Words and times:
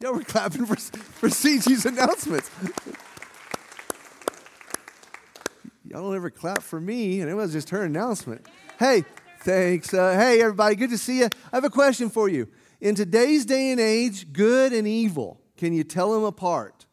Y'all 0.00 0.14
were 0.14 0.22
clapping 0.22 0.64
for, 0.64 0.76
for 0.76 1.28
CG's 1.28 1.84
announcements. 1.84 2.50
Y'all 5.84 6.02
don't 6.02 6.14
ever 6.14 6.30
clap 6.30 6.62
for 6.62 6.80
me, 6.80 7.20
and 7.20 7.28
it 7.28 7.34
was 7.34 7.52
just 7.52 7.70
her 7.70 7.82
announcement. 7.82 8.46
Hey, 8.78 9.04
thanks. 9.40 9.92
Uh, 9.92 10.12
hey, 10.12 10.40
everybody, 10.40 10.76
good 10.76 10.90
to 10.90 10.98
see 10.98 11.18
you. 11.20 11.24
I 11.52 11.56
have 11.56 11.64
a 11.64 11.70
question 11.70 12.10
for 12.10 12.28
you. 12.28 12.46
In 12.80 12.94
today's 12.94 13.44
day 13.44 13.72
and 13.72 13.80
age, 13.80 14.32
good 14.32 14.72
and 14.72 14.86
evil, 14.86 15.40
can 15.56 15.72
you 15.72 15.82
tell 15.82 16.12
them 16.12 16.22
apart? 16.22 16.86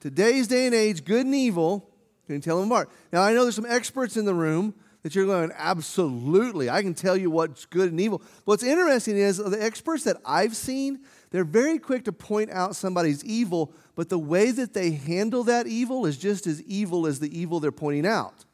Today's 0.00 0.48
day 0.48 0.66
and 0.66 0.74
age, 0.74 1.02
good 1.06 1.24
and 1.24 1.34
evil, 1.34 1.88
can 2.26 2.34
you 2.34 2.40
tell 2.42 2.60
them 2.60 2.70
apart? 2.70 2.90
Now, 3.10 3.22
I 3.22 3.32
know 3.32 3.44
there's 3.44 3.56
some 3.56 3.64
experts 3.66 4.18
in 4.18 4.26
the 4.26 4.34
room 4.34 4.74
that 5.02 5.14
you're 5.14 5.26
going, 5.26 5.50
absolutely, 5.56 6.68
I 6.68 6.82
can 6.82 6.92
tell 6.92 7.16
you 7.16 7.30
what's 7.30 7.64
good 7.64 7.90
and 7.90 7.98
evil. 7.98 8.20
What's 8.44 8.62
interesting 8.62 9.16
is 9.16 9.38
the 9.38 9.62
experts 9.62 10.04
that 10.04 10.18
I've 10.26 10.54
seen, 10.54 11.00
they're 11.30 11.44
very 11.44 11.78
quick 11.78 12.04
to 12.04 12.12
point 12.12 12.50
out 12.50 12.74
somebody's 12.74 13.24
evil, 13.24 13.72
but 13.94 14.08
the 14.08 14.18
way 14.18 14.50
that 14.50 14.74
they 14.74 14.90
handle 14.90 15.44
that 15.44 15.66
evil 15.66 16.06
is 16.06 16.18
just 16.18 16.46
as 16.46 16.62
evil 16.62 17.06
as 17.06 17.20
the 17.20 17.38
evil 17.38 17.60
they're 17.60 17.72
pointing 17.72 18.06
out. 18.06 18.44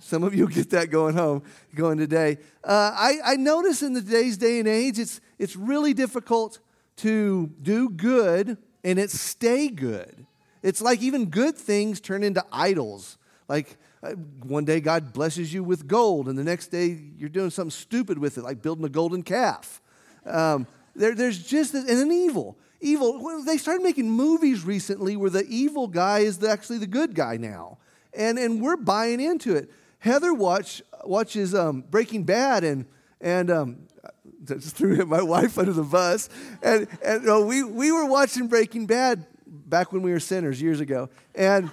Some 0.00 0.22
of 0.22 0.34
you 0.34 0.48
get 0.48 0.70
that 0.70 0.90
going 0.90 1.14
home, 1.14 1.42
going 1.74 1.98
today. 1.98 2.38
Uh, 2.62 2.92
I, 2.94 3.18
I 3.24 3.36
notice 3.36 3.82
in 3.82 3.94
today's 3.94 4.36
day 4.36 4.58
and 4.58 4.68
age, 4.68 4.98
it's, 4.98 5.20
it's 5.38 5.56
really 5.56 5.94
difficult 5.94 6.58
to 6.96 7.50
do 7.62 7.88
good 7.88 8.58
and 8.84 8.98
it 8.98 9.10
stay 9.10 9.68
good. 9.68 10.26
It's 10.62 10.82
like 10.82 11.00
even 11.00 11.26
good 11.26 11.56
things 11.56 12.00
turn 12.00 12.22
into 12.22 12.44
idols. 12.52 13.18
Like 13.48 13.76
uh, 14.02 14.12
one 14.42 14.64
day 14.64 14.80
God 14.80 15.12
blesses 15.12 15.52
you 15.52 15.62
with 15.62 15.86
gold, 15.86 16.28
and 16.28 16.38
the 16.38 16.44
next 16.44 16.68
day 16.68 16.98
you're 17.18 17.28
doing 17.28 17.50
something 17.50 17.70
stupid 17.70 18.18
with 18.18 18.38
it, 18.38 18.42
like 18.42 18.62
building 18.62 18.84
a 18.84 18.88
golden 18.88 19.22
calf. 19.22 19.80
Um, 20.24 20.66
there, 20.96 21.14
there's 21.14 21.42
just, 21.42 21.74
and 21.74 21.86
then 21.86 22.10
evil. 22.10 22.56
Evil, 22.80 23.42
they 23.44 23.56
started 23.56 23.82
making 23.82 24.10
movies 24.10 24.64
recently 24.64 25.16
where 25.16 25.30
the 25.30 25.46
evil 25.48 25.88
guy 25.88 26.20
is 26.20 26.38
the, 26.38 26.50
actually 26.50 26.78
the 26.78 26.86
good 26.86 27.14
guy 27.14 27.36
now. 27.36 27.78
And, 28.12 28.38
and 28.38 28.60
we're 28.60 28.76
buying 28.76 29.20
into 29.20 29.54
it. 29.54 29.70
Heather 29.98 30.32
watch, 30.32 30.82
watches 31.04 31.54
um, 31.54 31.82
Breaking 31.82 32.24
Bad, 32.24 32.64
and, 32.64 32.86
and 33.20 33.50
um, 33.50 33.78
just 34.44 34.76
threw 34.76 34.96
my 35.06 35.22
wife 35.22 35.58
under 35.58 35.72
the 35.72 35.82
bus. 35.82 36.28
And, 36.62 36.86
and 37.04 37.46
we, 37.46 37.62
we 37.62 37.92
were 37.92 38.06
watching 38.06 38.46
Breaking 38.48 38.86
Bad 38.86 39.26
back 39.46 39.92
when 39.92 40.02
we 40.02 40.12
were 40.12 40.20
sinners 40.20 40.60
years 40.60 40.80
ago. 40.80 41.08
And, 41.34 41.70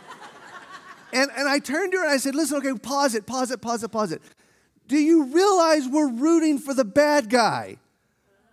and, 1.14 1.32
and 1.36 1.48
I 1.48 1.60
turned 1.60 1.92
to 1.92 2.00
her 2.00 2.04
and 2.04 2.14
I 2.14 2.18
said, 2.18 2.36
Listen, 2.36 2.58
okay, 2.58 2.74
pause 2.80 3.16
it, 3.16 3.26
pause 3.26 3.52
it, 3.52 3.62
pause 3.62 3.84
it, 3.84 3.90
pause 3.90 4.12
it. 4.12 4.22
Do 4.88 4.98
you 4.98 5.26
realize 5.26 5.88
we're 5.88 6.12
rooting 6.12 6.60
for 6.60 6.74
the 6.74 6.86
bad 6.86 7.30
guy? 7.30 7.78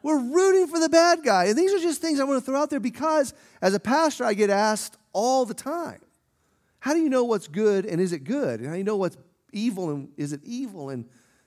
We're 0.02 0.18
rooting 0.18 0.66
for 0.66 0.78
the 0.78 0.88
bad 0.88 1.22
guy. 1.22 1.46
And 1.46 1.56
these 1.56 1.72
are 1.72 1.78
just 1.78 2.00
things 2.00 2.20
I 2.20 2.24
want 2.24 2.40
to 2.40 2.44
throw 2.44 2.60
out 2.60 2.70
there 2.70 2.80
because 2.80 3.34
as 3.60 3.74
a 3.74 3.80
pastor, 3.80 4.24
I 4.24 4.34
get 4.34 4.50
asked 4.50 4.96
all 5.12 5.44
the 5.44 5.54
time 5.54 6.00
how 6.80 6.94
do 6.94 7.00
you 7.00 7.10
know 7.10 7.24
what's 7.24 7.46
good 7.46 7.84
and 7.84 8.00
is 8.00 8.12
it 8.12 8.24
good? 8.24 8.60
And 8.60 8.66
how 8.66 8.72
do 8.72 8.78
you 8.78 8.84
know 8.84 8.96
what's 8.96 9.18
evil 9.52 9.90
and 9.90 10.08
is 10.16 10.32
it 10.32 10.40
evil? 10.44 10.88
And 10.88 11.04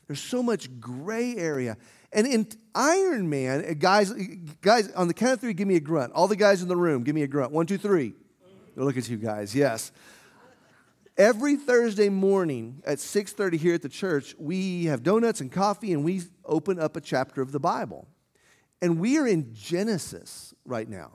there's 0.07 0.21
so 0.21 0.43
much 0.43 0.79
gray 0.79 1.35
area. 1.35 1.75
And 2.11 2.27
in 2.27 2.47
Iron 2.75 3.29
Man, 3.29 3.65
uh, 3.67 3.73
guys, 3.73 4.13
guys, 4.61 4.91
on 4.91 5.07
the 5.07 5.13
count 5.13 5.33
of 5.33 5.41
three, 5.41 5.53
give 5.53 5.67
me 5.67 5.75
a 5.75 5.79
grunt. 5.79 6.13
All 6.13 6.27
the 6.27 6.35
guys 6.35 6.61
in 6.61 6.67
the 6.67 6.75
room, 6.75 7.03
give 7.03 7.15
me 7.15 7.23
a 7.23 7.27
grunt. 7.27 7.51
One, 7.51 7.65
two, 7.65 7.79
three. 7.79 8.13
Look 8.75 8.97
at 8.97 9.09
you 9.09 9.17
guys. 9.17 9.55
Yes. 9.55 9.91
Every 11.17 11.55
Thursday 11.55 12.09
morning 12.09 12.81
at 12.85 12.97
6:30 12.99 13.57
here 13.57 13.75
at 13.75 13.81
the 13.83 13.89
church, 13.89 14.35
we 14.39 14.85
have 14.85 15.03
donuts 15.03 15.41
and 15.41 15.51
coffee 15.51 15.93
and 15.93 16.03
we 16.03 16.23
open 16.45 16.79
up 16.79 16.95
a 16.95 17.01
chapter 17.01 17.41
of 17.41 17.51
the 17.51 17.59
Bible. 17.59 18.07
And 18.83 18.99
we 18.99 19.17
are 19.17 19.25
in 19.25 19.53
Genesis 19.53 20.53
right 20.65 20.89
now. 20.89 21.13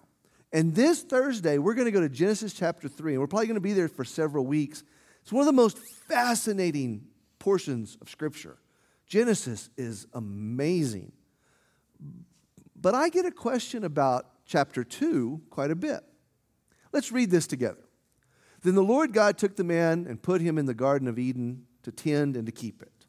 And 0.55 0.74
this 0.74 1.02
Thursday, 1.02 1.58
we're 1.58 1.74
going 1.74 1.84
to 1.84 1.91
go 1.91 2.00
to 2.00 2.08
Genesis 2.08 2.55
chapter 2.55 2.88
3, 2.88 3.12
and 3.12 3.20
we're 3.20 3.27
probably 3.27 3.47
going 3.47 3.56
to 3.56 3.61
be 3.61 3.74
there 3.74 3.88
for 3.88 4.06
several 4.06 4.47
weeks. 4.47 4.83
It's 5.20 5.30
one 5.30 5.42
of 5.42 5.47
the 5.47 5.52
most 5.52 5.77
fascinating 6.08 7.05
portions 7.39 7.98
of 8.01 8.08
Scripture. 8.08 8.57
Genesis 9.07 9.68
is 9.77 10.07
amazing. 10.14 11.12
But 12.74 12.95
I 12.95 13.11
get 13.11 13.27
a 13.27 13.30
question 13.30 13.84
about 13.84 14.24
chapter 14.46 14.83
2 14.83 15.42
quite 15.51 15.70
a 15.70 15.77
bit. 15.77 16.01
Let's 16.90 17.12
read 17.12 17.30
this 17.30 17.46
together. 17.46 17.84
Then 18.62 18.77
the 18.77 18.83
Lord 18.83 19.12
God 19.12 19.36
took 19.36 19.57
the 19.57 19.62
man 19.64 20.07
and 20.08 20.23
put 20.23 20.40
him 20.40 20.57
in 20.57 20.64
the 20.64 20.73
Garden 20.73 21.07
of 21.07 21.18
Eden 21.18 21.67
to 21.83 21.92
tend 21.92 22.34
and 22.34 22.46
to 22.46 22.52
keep 22.52 22.80
it. 22.80 23.05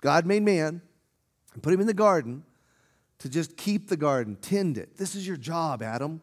God 0.00 0.26
made 0.26 0.42
man 0.42 0.82
and 1.52 1.62
put 1.62 1.72
him 1.72 1.80
in 1.80 1.86
the 1.86 1.94
garden 1.94 2.42
to 3.24 3.30
just 3.30 3.56
keep 3.56 3.88
the 3.88 3.96
garden, 3.96 4.36
tend 4.36 4.76
it. 4.76 4.98
This 4.98 5.14
is 5.14 5.26
your 5.26 5.38
job, 5.38 5.82
Adam. 5.82 6.20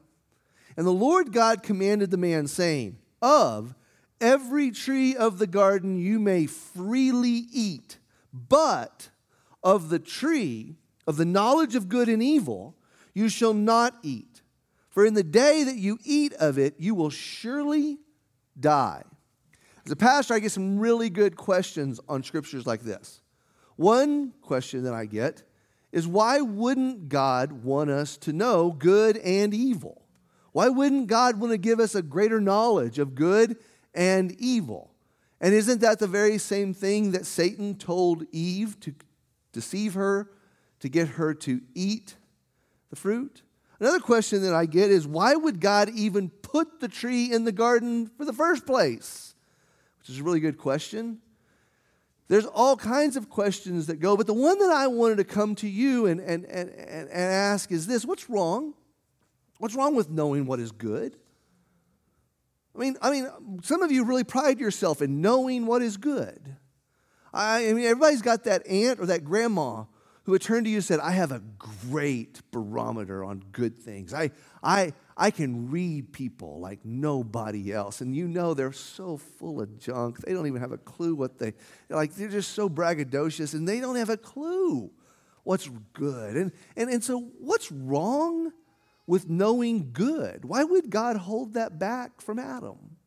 And 0.77 0.85
the 0.85 0.91
Lord 0.91 1.33
God 1.33 1.63
commanded 1.63 2.11
the 2.11 2.17
man, 2.17 2.45
saying, 2.45 2.99
Of 3.23 3.73
every 4.21 4.69
tree 4.69 5.15
of 5.15 5.39
the 5.39 5.47
garden 5.47 5.97
you 5.97 6.19
may 6.19 6.45
freely 6.45 7.45
eat 7.51 7.97
but 8.31 9.09
of 9.63 9.89
the 9.89 9.97
tree 9.97 10.75
of 11.07 11.17
the 11.17 11.25
knowledge 11.25 11.73
of 11.73 11.89
good 11.89 12.07
and 12.07 12.21
evil 12.21 12.77
you 13.15 13.29
shall 13.29 13.55
not 13.55 13.95
eat. 14.03 14.43
For 14.91 15.03
in 15.03 15.15
the 15.15 15.23
day 15.23 15.63
that 15.63 15.77
you 15.77 15.97
eat 16.03 16.33
of 16.33 16.59
it, 16.59 16.75
you 16.77 16.93
will 16.93 17.09
surely 17.09 17.97
die. 18.59 19.01
As 19.87 19.91
a 19.91 19.95
pastor, 19.95 20.35
I 20.35 20.39
get 20.39 20.51
some 20.51 20.77
really 20.77 21.09
good 21.09 21.35
questions 21.35 21.99
on 22.07 22.21
scriptures 22.21 22.67
like 22.67 22.81
this. 22.81 23.21
One 23.75 24.33
question 24.43 24.83
that 24.83 24.93
I 24.93 25.07
get 25.07 25.41
is 25.91 26.07
why 26.07 26.41
wouldn't 26.41 27.09
God 27.09 27.63
want 27.63 27.89
us 27.89 28.17
to 28.17 28.33
know 28.33 28.71
good 28.71 29.17
and 29.17 29.53
evil? 29.53 30.01
Why 30.51 30.69
wouldn't 30.69 31.07
God 31.07 31.39
want 31.39 31.51
to 31.51 31.57
give 31.57 31.79
us 31.79 31.95
a 31.95 32.01
greater 32.01 32.41
knowledge 32.41 32.99
of 32.99 33.15
good 33.15 33.57
and 33.93 34.31
evil? 34.39 34.91
And 35.39 35.53
isn't 35.53 35.81
that 35.81 35.99
the 35.99 36.07
very 36.07 36.37
same 36.37 36.73
thing 36.73 37.11
that 37.11 37.25
Satan 37.25 37.75
told 37.75 38.25
Eve 38.31 38.79
to 38.81 38.93
deceive 39.51 39.95
her, 39.95 40.29
to 40.79 40.89
get 40.89 41.09
her 41.09 41.33
to 41.33 41.61
eat 41.73 42.15
the 42.89 42.95
fruit? 42.95 43.41
Another 43.79 43.99
question 43.99 44.43
that 44.43 44.53
I 44.53 44.67
get 44.67 44.91
is 44.91 45.07
why 45.07 45.33
would 45.33 45.59
God 45.59 45.89
even 45.89 46.29
put 46.29 46.79
the 46.79 46.87
tree 46.87 47.33
in 47.33 47.45
the 47.45 47.51
garden 47.51 48.11
for 48.15 48.25
the 48.25 48.33
first 48.33 48.67
place? 48.67 49.33
Which 49.99 50.09
is 50.09 50.19
a 50.19 50.23
really 50.23 50.39
good 50.39 50.57
question. 50.57 51.19
There's 52.31 52.45
all 52.45 52.77
kinds 52.77 53.17
of 53.17 53.27
questions 53.27 53.87
that 53.87 53.99
go, 53.99 54.15
but 54.15 54.25
the 54.25 54.33
one 54.33 54.57
that 54.59 54.71
I 54.71 54.87
wanted 54.87 55.17
to 55.17 55.25
come 55.25 55.53
to 55.55 55.67
you 55.67 56.05
and, 56.05 56.21
and, 56.21 56.45
and, 56.45 56.69
and 56.69 57.09
ask 57.11 57.73
is 57.73 57.87
this 57.87 58.05
what's 58.05 58.29
wrong? 58.29 58.73
What's 59.57 59.75
wrong 59.75 59.95
with 59.95 60.09
knowing 60.09 60.45
what 60.45 60.61
is 60.61 60.71
good? 60.71 61.17
I 62.73 62.79
mean, 62.79 62.95
I 63.01 63.11
mean, 63.11 63.27
some 63.63 63.81
of 63.81 63.91
you 63.91 64.05
really 64.05 64.23
pride 64.23 64.61
yourself 64.61 65.01
in 65.01 65.19
knowing 65.19 65.65
what 65.65 65.81
is 65.81 65.97
good. 65.97 66.55
I, 67.33 67.67
I 67.67 67.73
mean, 67.73 67.83
everybody's 67.83 68.21
got 68.21 68.45
that 68.45 68.65
aunt 68.65 69.01
or 69.01 69.07
that 69.07 69.25
grandma 69.25 69.83
who 70.23 70.31
would 70.31 70.41
turn 70.41 70.63
to 70.63 70.69
you 70.69 70.77
and 70.77 70.85
said, 70.85 71.01
I 71.01 71.11
have 71.11 71.33
a 71.33 71.41
great 71.89 72.39
barometer 72.51 73.25
on 73.25 73.43
good 73.51 73.77
things. 73.77 74.13
I, 74.13 74.31
I, 74.63 74.93
I 75.21 75.29
can 75.29 75.69
read 75.69 76.13
people 76.13 76.59
like 76.59 76.79
nobody 76.83 77.71
else. 77.71 78.01
And 78.01 78.15
you 78.15 78.27
know 78.27 78.55
they're 78.55 78.73
so 78.73 79.17
full 79.17 79.61
of 79.61 79.77
junk. 79.77 80.17
They 80.17 80.33
don't 80.33 80.47
even 80.47 80.61
have 80.61 80.71
a 80.71 80.79
clue 80.79 81.13
what 81.13 81.37
they, 81.37 81.53
like, 81.91 82.15
they're 82.15 82.27
just 82.27 82.53
so 82.53 82.67
braggadocious 82.67 83.53
and 83.53 83.69
they 83.69 83.79
don't 83.79 83.97
have 83.97 84.09
a 84.09 84.17
clue 84.17 84.89
what's 85.43 85.69
good. 85.93 86.35
And, 86.35 86.51
and, 86.75 86.89
and 86.89 87.03
so, 87.03 87.19
what's 87.39 87.71
wrong 87.71 88.51
with 89.05 89.29
knowing 89.29 89.91
good. 89.93 90.43
Why 90.43 90.63
would 90.63 90.89
God 90.89 91.17
hold 91.17 91.53
that 91.53 91.77
back 91.77 92.19
from 92.19 92.39
Adam? 92.39 92.97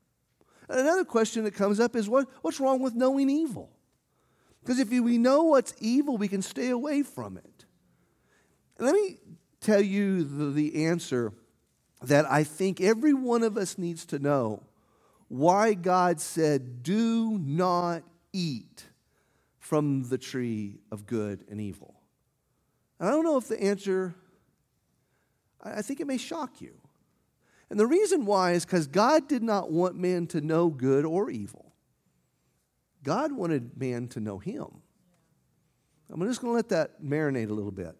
And 0.69 0.78
another 0.78 1.04
question 1.04 1.42
that 1.44 1.54
comes 1.54 1.80
up 1.80 1.97
is 1.97 2.08
what, 2.08 2.28
what's 2.42 2.60
wrong 2.60 2.80
with 2.80 2.94
knowing 2.94 3.28
evil? 3.28 3.72
Because 4.62 4.78
if 4.78 4.88
we 4.88 5.19
know 5.19 5.42
what's 5.42 5.74
evil, 5.80 6.16
we 6.16 6.28
can 6.28 6.42
stay 6.42 6.70
away 6.70 7.03
from 7.03 7.38
it. 7.38 7.64
Let 8.78 8.94
me 8.94 9.16
tell 9.60 9.80
you 9.80 10.22
the, 10.22 10.50
the 10.53 10.86
answer 10.86 11.32
that 12.02 12.30
I 12.30 12.44
think 12.44 12.80
every 12.80 13.14
one 13.14 13.42
of 13.42 13.56
us 13.56 13.78
needs 13.78 14.04
to 14.06 14.18
know 14.18 14.62
why 15.28 15.74
God 15.74 16.20
said, 16.20 16.82
Do 16.82 17.38
not 17.38 18.02
eat 18.32 18.84
from 19.58 20.08
the 20.08 20.18
tree 20.18 20.80
of 20.92 21.06
good 21.06 21.44
and 21.50 21.60
evil. 21.60 21.94
And 22.98 23.08
I 23.08 23.12
don't 23.12 23.24
know 23.24 23.36
if 23.36 23.48
the 23.48 23.62
answer 23.62 24.14
I 25.64 25.82
think 25.82 26.00
it 26.00 26.06
may 26.06 26.18
shock 26.18 26.60
you. 26.60 26.74
And 27.70 27.80
the 27.80 27.86
reason 27.86 28.26
why 28.26 28.52
is 28.52 28.64
because 28.64 28.86
God 28.86 29.28
did 29.28 29.42
not 29.42 29.72
want 29.72 29.96
man 29.96 30.26
to 30.28 30.41
know 30.41 30.68
good 30.68 31.04
or 31.04 31.30
evil. 31.30 31.72
God 33.02 33.32
wanted 33.32 33.78
man 33.78 34.08
to 34.08 34.20
know 34.20 34.38
him. 34.38 34.66
I'm 36.10 36.20
just 36.26 36.41
going 36.41 36.52
to 36.52 36.56
let 36.56 36.68
that 36.68 37.02
marinate 37.02 37.48
a 37.48 37.54
little 37.54 37.72
bit. 37.72 37.96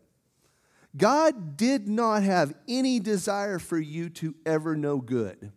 God 0.96 1.56
did 1.56 1.88
not 1.88 2.23
have 2.23 2.55
any 2.69 3.00
desire 3.00 3.58
for 3.58 3.79
you 3.79 4.08
to 4.11 4.35
ever 4.46 4.76
know 4.76 4.99
good. 4.99 5.52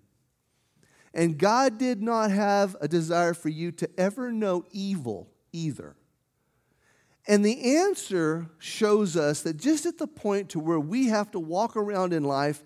And 1.14 1.38
God 1.38 1.78
did 1.78 2.02
not 2.02 2.32
have 2.32 2.76
a 2.82 2.88
desire 2.88 3.34
for 3.34 3.50
you 3.50 3.72
to 3.74 3.90
ever 3.98 4.32
know 4.32 4.66
evil 4.72 5.30
either. 5.52 5.96
And 7.28 7.44
the 7.44 7.78
answer 7.78 8.50
shows 8.58 9.18
us 9.18 9.42
that 9.42 9.58
just 9.58 9.86
at 9.86 9.98
the 9.98 10.08
point 10.08 10.50
to 10.50 10.60
where 10.60 10.80
we 10.80 11.08
have 11.08 11.32
to 11.32 11.40
walk 11.40 11.76
around 11.76 12.14
in 12.14 12.24
life 12.24 12.64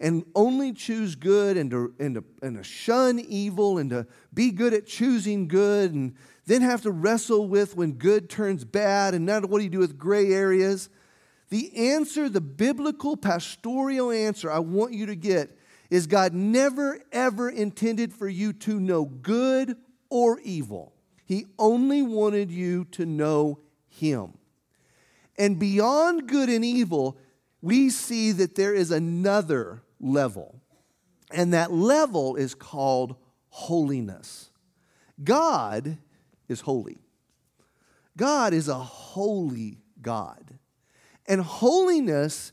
and 0.00 0.24
only 0.34 0.72
choose 0.72 1.14
good 1.14 1.56
and 1.56 1.70
to, 1.72 1.92
and, 1.98 2.14
to, 2.14 2.24
and 2.40 2.56
to 2.56 2.62
shun 2.62 3.18
evil 3.18 3.78
and 3.78 3.90
to 3.90 4.06
be 4.32 4.50
good 4.50 4.72
at 4.72 4.86
choosing 4.86 5.48
good 5.48 5.92
and 5.92 6.14
then 6.46 6.62
have 6.62 6.82
to 6.82 6.90
wrestle 6.90 7.48
with 7.48 7.76
when 7.76 7.92
good 7.92 8.30
turns 8.30 8.64
bad 8.64 9.12
and 9.12 9.26
now 9.26 9.40
what 9.40 9.58
do 9.58 9.64
you 9.64 9.70
do 9.70 9.80
with 9.80 9.98
gray 9.98 10.32
areas? 10.32 10.88
The 11.50 11.90
answer, 11.92 12.28
the 12.28 12.40
biblical 12.40 13.16
pastoral 13.16 14.10
answer 14.10 14.50
I 14.50 14.58
want 14.58 14.92
you 14.92 15.06
to 15.06 15.16
get 15.16 15.56
is 15.90 16.06
God 16.06 16.34
never 16.34 17.00
ever 17.12 17.48
intended 17.48 18.12
for 18.12 18.28
you 18.28 18.52
to 18.52 18.78
know 18.78 19.06
good 19.06 19.76
or 20.10 20.38
evil. 20.40 20.92
He 21.24 21.46
only 21.58 22.02
wanted 22.02 22.50
you 22.50 22.84
to 22.92 23.06
know 23.06 23.60
Him. 23.88 24.34
And 25.38 25.58
beyond 25.58 26.26
good 26.26 26.48
and 26.48 26.64
evil, 26.64 27.16
we 27.62 27.90
see 27.90 28.32
that 28.32 28.54
there 28.54 28.74
is 28.74 28.90
another 28.90 29.82
level. 30.00 30.60
And 31.30 31.52
that 31.52 31.72
level 31.72 32.36
is 32.36 32.54
called 32.54 33.16
holiness. 33.50 34.50
God 35.22 35.98
is 36.48 36.60
holy. 36.62 36.98
God 38.16 38.52
is 38.52 38.68
a 38.68 38.74
holy 38.74 39.78
God. 40.00 40.57
And 41.28 41.40
holiness 41.42 42.52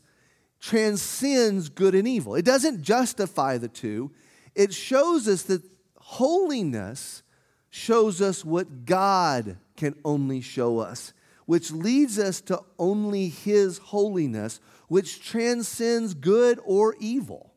transcends 0.59 1.69
good 1.69 1.95
and 1.95 2.07
evil. 2.07 2.35
It 2.35 2.45
doesn't 2.45 2.81
justify 2.83 3.57
the 3.57 3.67
two, 3.67 4.11
it 4.53 4.73
shows 4.73 5.27
us 5.27 5.43
that 5.43 5.63
holiness 5.97 7.23
shows 7.69 8.21
us 8.21 8.45
what 8.45 8.85
God 8.85 9.57
can 9.75 9.95
only 10.05 10.39
show 10.41 10.79
us, 10.79 11.13
which 11.45 11.71
leads 11.71 12.17
us 12.17 12.41
to 12.41 12.61
only 12.79 13.27
His 13.27 13.77
holiness, 13.77 14.59
which 14.87 15.21
transcends 15.21 16.13
good 16.13 16.59
or 16.63 16.95
evil. 16.99 17.53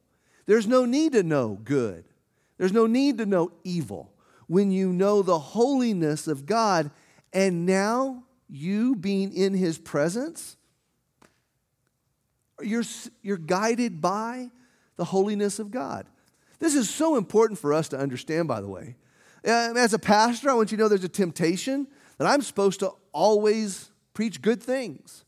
There's 0.47 0.67
no 0.67 0.85
need 0.85 1.12
to 1.12 1.23
know 1.23 1.59
good, 1.62 2.05
there's 2.59 2.73
no 2.73 2.87
need 2.87 3.19
to 3.19 3.26
know 3.26 3.53
evil 3.65 4.12
when 4.49 4.70
you 4.70 4.93
know 4.93 5.23
the 5.23 5.38
holiness 5.38 6.26
of 6.26 6.47
God. 6.47 6.91
And 7.32 7.65
now, 7.65 8.25
you 8.49 8.97
being 8.97 9.32
in 9.32 9.55
His 9.55 9.79
presence, 9.79 10.57
you're, 12.62 12.84
you're 13.22 13.37
guided 13.37 14.00
by 14.00 14.50
the 14.96 15.05
holiness 15.05 15.58
of 15.58 15.70
God. 15.70 16.06
This 16.58 16.75
is 16.75 16.90
so 16.90 17.16
important 17.16 17.58
for 17.58 17.72
us 17.72 17.88
to 17.90 17.99
understand, 17.99 18.49
by 18.49 18.60
the 18.60 18.69
way. 18.69 18.96
Uh, 19.46 19.75
as 19.76 19.94
a 19.94 19.99
pastor, 19.99 20.50
I 20.50 20.55
want 20.55 20.72
you 20.72 20.76
to 20.76 20.82
know 20.82 20.88
there's 20.88 21.05
a 21.05 21.08
temptation 21.08 21.87
that 22.19 22.26
I'm 22.26 22.43
supposed 22.43 22.81
to 22.81 22.93
always 23.12 23.90
preach 24.12 24.43
good 24.43 24.62
things 24.62 25.25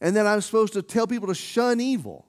and 0.00 0.14
then 0.14 0.26
I'm 0.26 0.40
supposed 0.40 0.74
to 0.74 0.82
tell 0.82 1.06
people 1.06 1.28
to 1.28 1.34
shun 1.34 1.80
evil. 1.80 2.26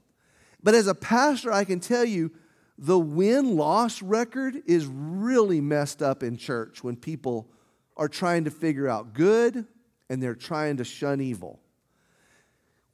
But 0.64 0.76
as 0.76 0.88
a 0.88 0.96
pastor, 0.96 1.52
I 1.52 1.64
can 1.64 1.80
tell 1.80 2.06
you 2.06 2.32
the 2.78 2.98
win 2.98 3.56
loss 3.56 4.02
record 4.02 4.62
is 4.66 4.86
really 4.86 5.62
messed 5.62 6.02
up 6.02 6.24
in 6.24 6.38
church 6.38 6.84
when 6.84 6.96
people 6.96 7.50
are 7.96 8.08
trying 8.08 8.46
to 8.46 8.52
figure 8.52 8.88
out 8.88 9.14
good 9.14 9.66
and 10.10 10.22
they're 10.22 10.36
trying 10.36 10.78
to 10.78 10.84
shun 10.84 11.20
evil. 11.20 11.60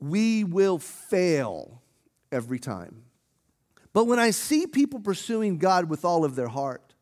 We 0.04 0.44
will 0.44 0.80
fail 0.80 1.82
every 2.30 2.60
time. 2.60 3.04
But 3.94 4.04
when 4.04 4.20
I 4.20 4.32
see 4.32 4.68
people 4.68 5.00
pursuing 5.00 5.60
God 5.60 5.90
with 5.90 6.04
all 6.04 6.26
of 6.26 6.36
their 6.36 6.50
heart, 6.50 6.94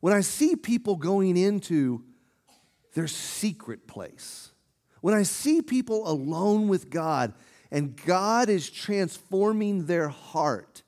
when 0.00 0.12
I 0.12 0.20
see 0.20 0.54
people 0.54 0.96
going 0.96 1.38
into 1.38 2.04
their 2.92 3.06
secret 3.06 3.86
place, 3.86 4.50
when 5.00 5.14
I 5.14 5.22
see 5.22 5.62
people 5.62 6.06
alone 6.06 6.68
with 6.68 6.90
God 6.90 7.32
and 7.70 7.96
God 8.04 8.50
is 8.50 8.68
transforming 8.68 9.86
their 9.86 10.10
heart, 10.10 10.82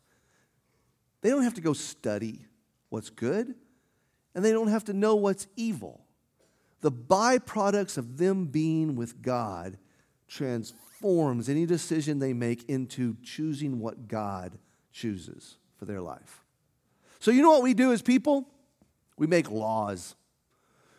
they 1.23 1.31
don't 1.31 1.45
have 1.45 1.55
to 1.55 1.63
go 1.63 1.73
study 1.73 2.45
what's 2.91 3.09
good 3.09 3.55
and 4.35 4.45
they 4.45 4.53
don't 4.53 4.69
have 4.69 4.85
to 4.85 4.93
know 4.93 5.17
what's 5.17 5.47
evil. 5.57 6.05
The 6.83 6.93
byproducts 6.93 7.97
of 7.97 8.19
them 8.19 8.45
being 8.45 8.95
with 8.95 9.23
God 9.23 9.79
transforms 10.97 11.49
any 11.49 11.67
decision 11.67 12.19
they 12.19 12.33
make 12.33 12.69
into 12.69 13.17
choosing 13.23 13.81
what 13.81 14.09
God 14.09 14.59
chooses 14.93 15.57
for 15.79 15.85
their 15.85 16.01
life. 16.01 16.45
So, 17.19 17.31
you 17.31 17.43
know 17.43 17.51
what 17.51 17.63
we 17.63 17.75
do 17.75 17.93
as 17.93 18.03
people? 18.03 18.49
We 19.19 19.27
make 19.27 19.51
laws. 19.51 20.15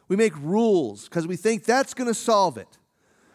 We 0.07 0.15
make 0.15 0.35
rules 0.37 1.05
because 1.05 1.27
we 1.27 1.35
think 1.35 1.63
that's 1.63 1.93
going 1.93 2.07
to 2.07 2.13
solve 2.13 2.57
it 2.57 2.77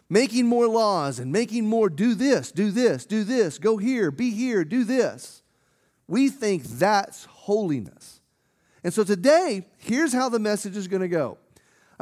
making 0.09 0.45
more 0.45 0.67
laws 0.67 1.17
and 1.17 1.31
making 1.31 1.65
more 1.65 1.89
do 1.89 2.13
this, 2.13 2.51
do 2.51 2.69
this, 2.69 3.03
do 3.03 3.23
this, 3.23 3.57
go 3.57 3.77
here, 3.77 4.11
be 4.11 4.29
here, 4.29 4.63
do 4.63 4.83
this. 4.83 5.41
We 6.07 6.29
think 6.29 6.65
that's 6.65 7.25
holiness. 7.25 8.21
And 8.83 8.93
so 8.93 9.03
today, 9.03 9.65
here's 9.77 10.13
how 10.13 10.29
the 10.29 10.37
message 10.37 10.77
is 10.77 10.87
going 10.87 11.01
to 11.01 11.07
go. 11.07 11.39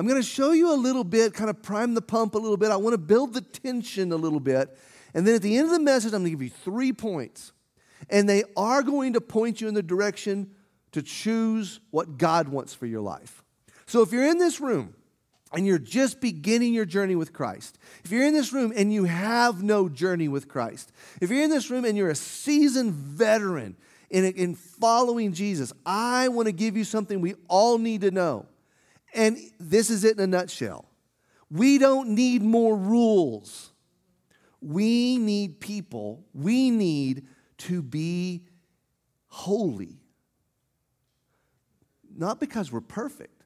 I'm 0.02 0.08
going 0.08 0.20
to 0.20 0.28
show 0.28 0.52
you 0.52 0.74
a 0.74 0.76
little 0.76 1.04
bit, 1.04 1.36
kind 1.36 1.48
of 1.48 1.62
prime 1.62 1.94
the 1.94 2.02
pump 2.02 2.34
a 2.34 2.40
little 2.40 2.58
bit. 2.58 2.72
I 2.72 2.76
want 2.76 2.96
to 2.96 2.98
build 2.98 3.36
the 3.36 3.42
tension 3.42 4.12
a 4.12 4.16
little 4.16 4.40
bit. 4.40 4.76
And 5.14 5.28
then 5.28 5.36
at 5.36 5.44
the 5.44 5.56
end 5.56 5.68
of 5.68 5.74
the 5.74 5.80
message, 5.80 6.12
I'm 6.12 6.24
going 6.24 6.24
to 6.24 6.30
give 6.32 6.42
you 6.42 6.50
three 6.50 6.92
points. 6.92 7.52
And 8.10 8.28
they 8.28 8.44
are 8.58 8.82
going 8.82 9.14
to 9.14 9.22
point 9.22 9.62
you 9.62 9.68
in 9.68 9.76
the 9.76 9.84
direction 9.84 10.56
to 10.94 11.04
choose 11.04 11.82
what 11.92 12.18
God 12.18 12.48
wants 12.48 12.74
for 12.74 12.88
your 12.88 13.02
life. 13.02 13.44
So 13.86 14.02
if 14.02 14.12
you're 14.12 14.26
in 14.26 14.40
this 14.40 14.60
room 14.60 14.96
and 15.54 15.68
you're 15.68 15.78
just 15.78 16.20
beginning 16.20 16.74
your 16.74 16.86
journey 16.86 17.16
with 17.16 17.32
Christ, 17.32 17.78
if 18.04 18.12
you're 18.12 18.26
in 18.26 18.34
this 18.34 18.52
room 18.52 18.74
and 18.76 18.92
you 18.92 19.04
have 19.04 19.62
no 19.62 19.88
journey 19.88 20.28
with 20.28 20.48
Christ, 20.48 20.92
if 21.22 21.30
you're 21.30 21.44
in 21.44 21.52
this 21.52 21.70
room 21.70 21.86
and 21.86 21.96
you're 21.96 22.10
a 22.10 22.16
seasoned 22.16 22.94
veteran 22.94 23.76
in, 24.10 24.26
in 24.26 24.56
following 24.56 25.32
Jesus, 25.32 25.72
I 25.86 26.30
want 26.30 26.48
to 26.48 26.54
give 26.54 26.76
you 26.76 26.86
something 26.86 27.22
we 27.22 27.36
all 27.48 27.78
need 27.78 28.02
to 28.02 28.10
know. 28.10 28.48
And 29.14 29.38
this 29.60 29.90
is 29.90 30.04
it 30.04 30.18
in 30.18 30.24
a 30.24 30.28
nutshell. 30.28 30.86
We 31.50 31.78
don't 31.78 32.10
need 32.10 32.42
more 32.42 32.76
rules. 32.76 33.72
We 34.62 35.18
need 35.18 35.60
people. 35.60 36.24
We 36.34 36.72
need 36.72 37.28
to 37.60 37.82
be 37.82 38.44
holy. 39.28 39.98
Not 42.16 42.40
because 42.40 42.72
we're 42.72 42.82
perfect, 42.82 43.44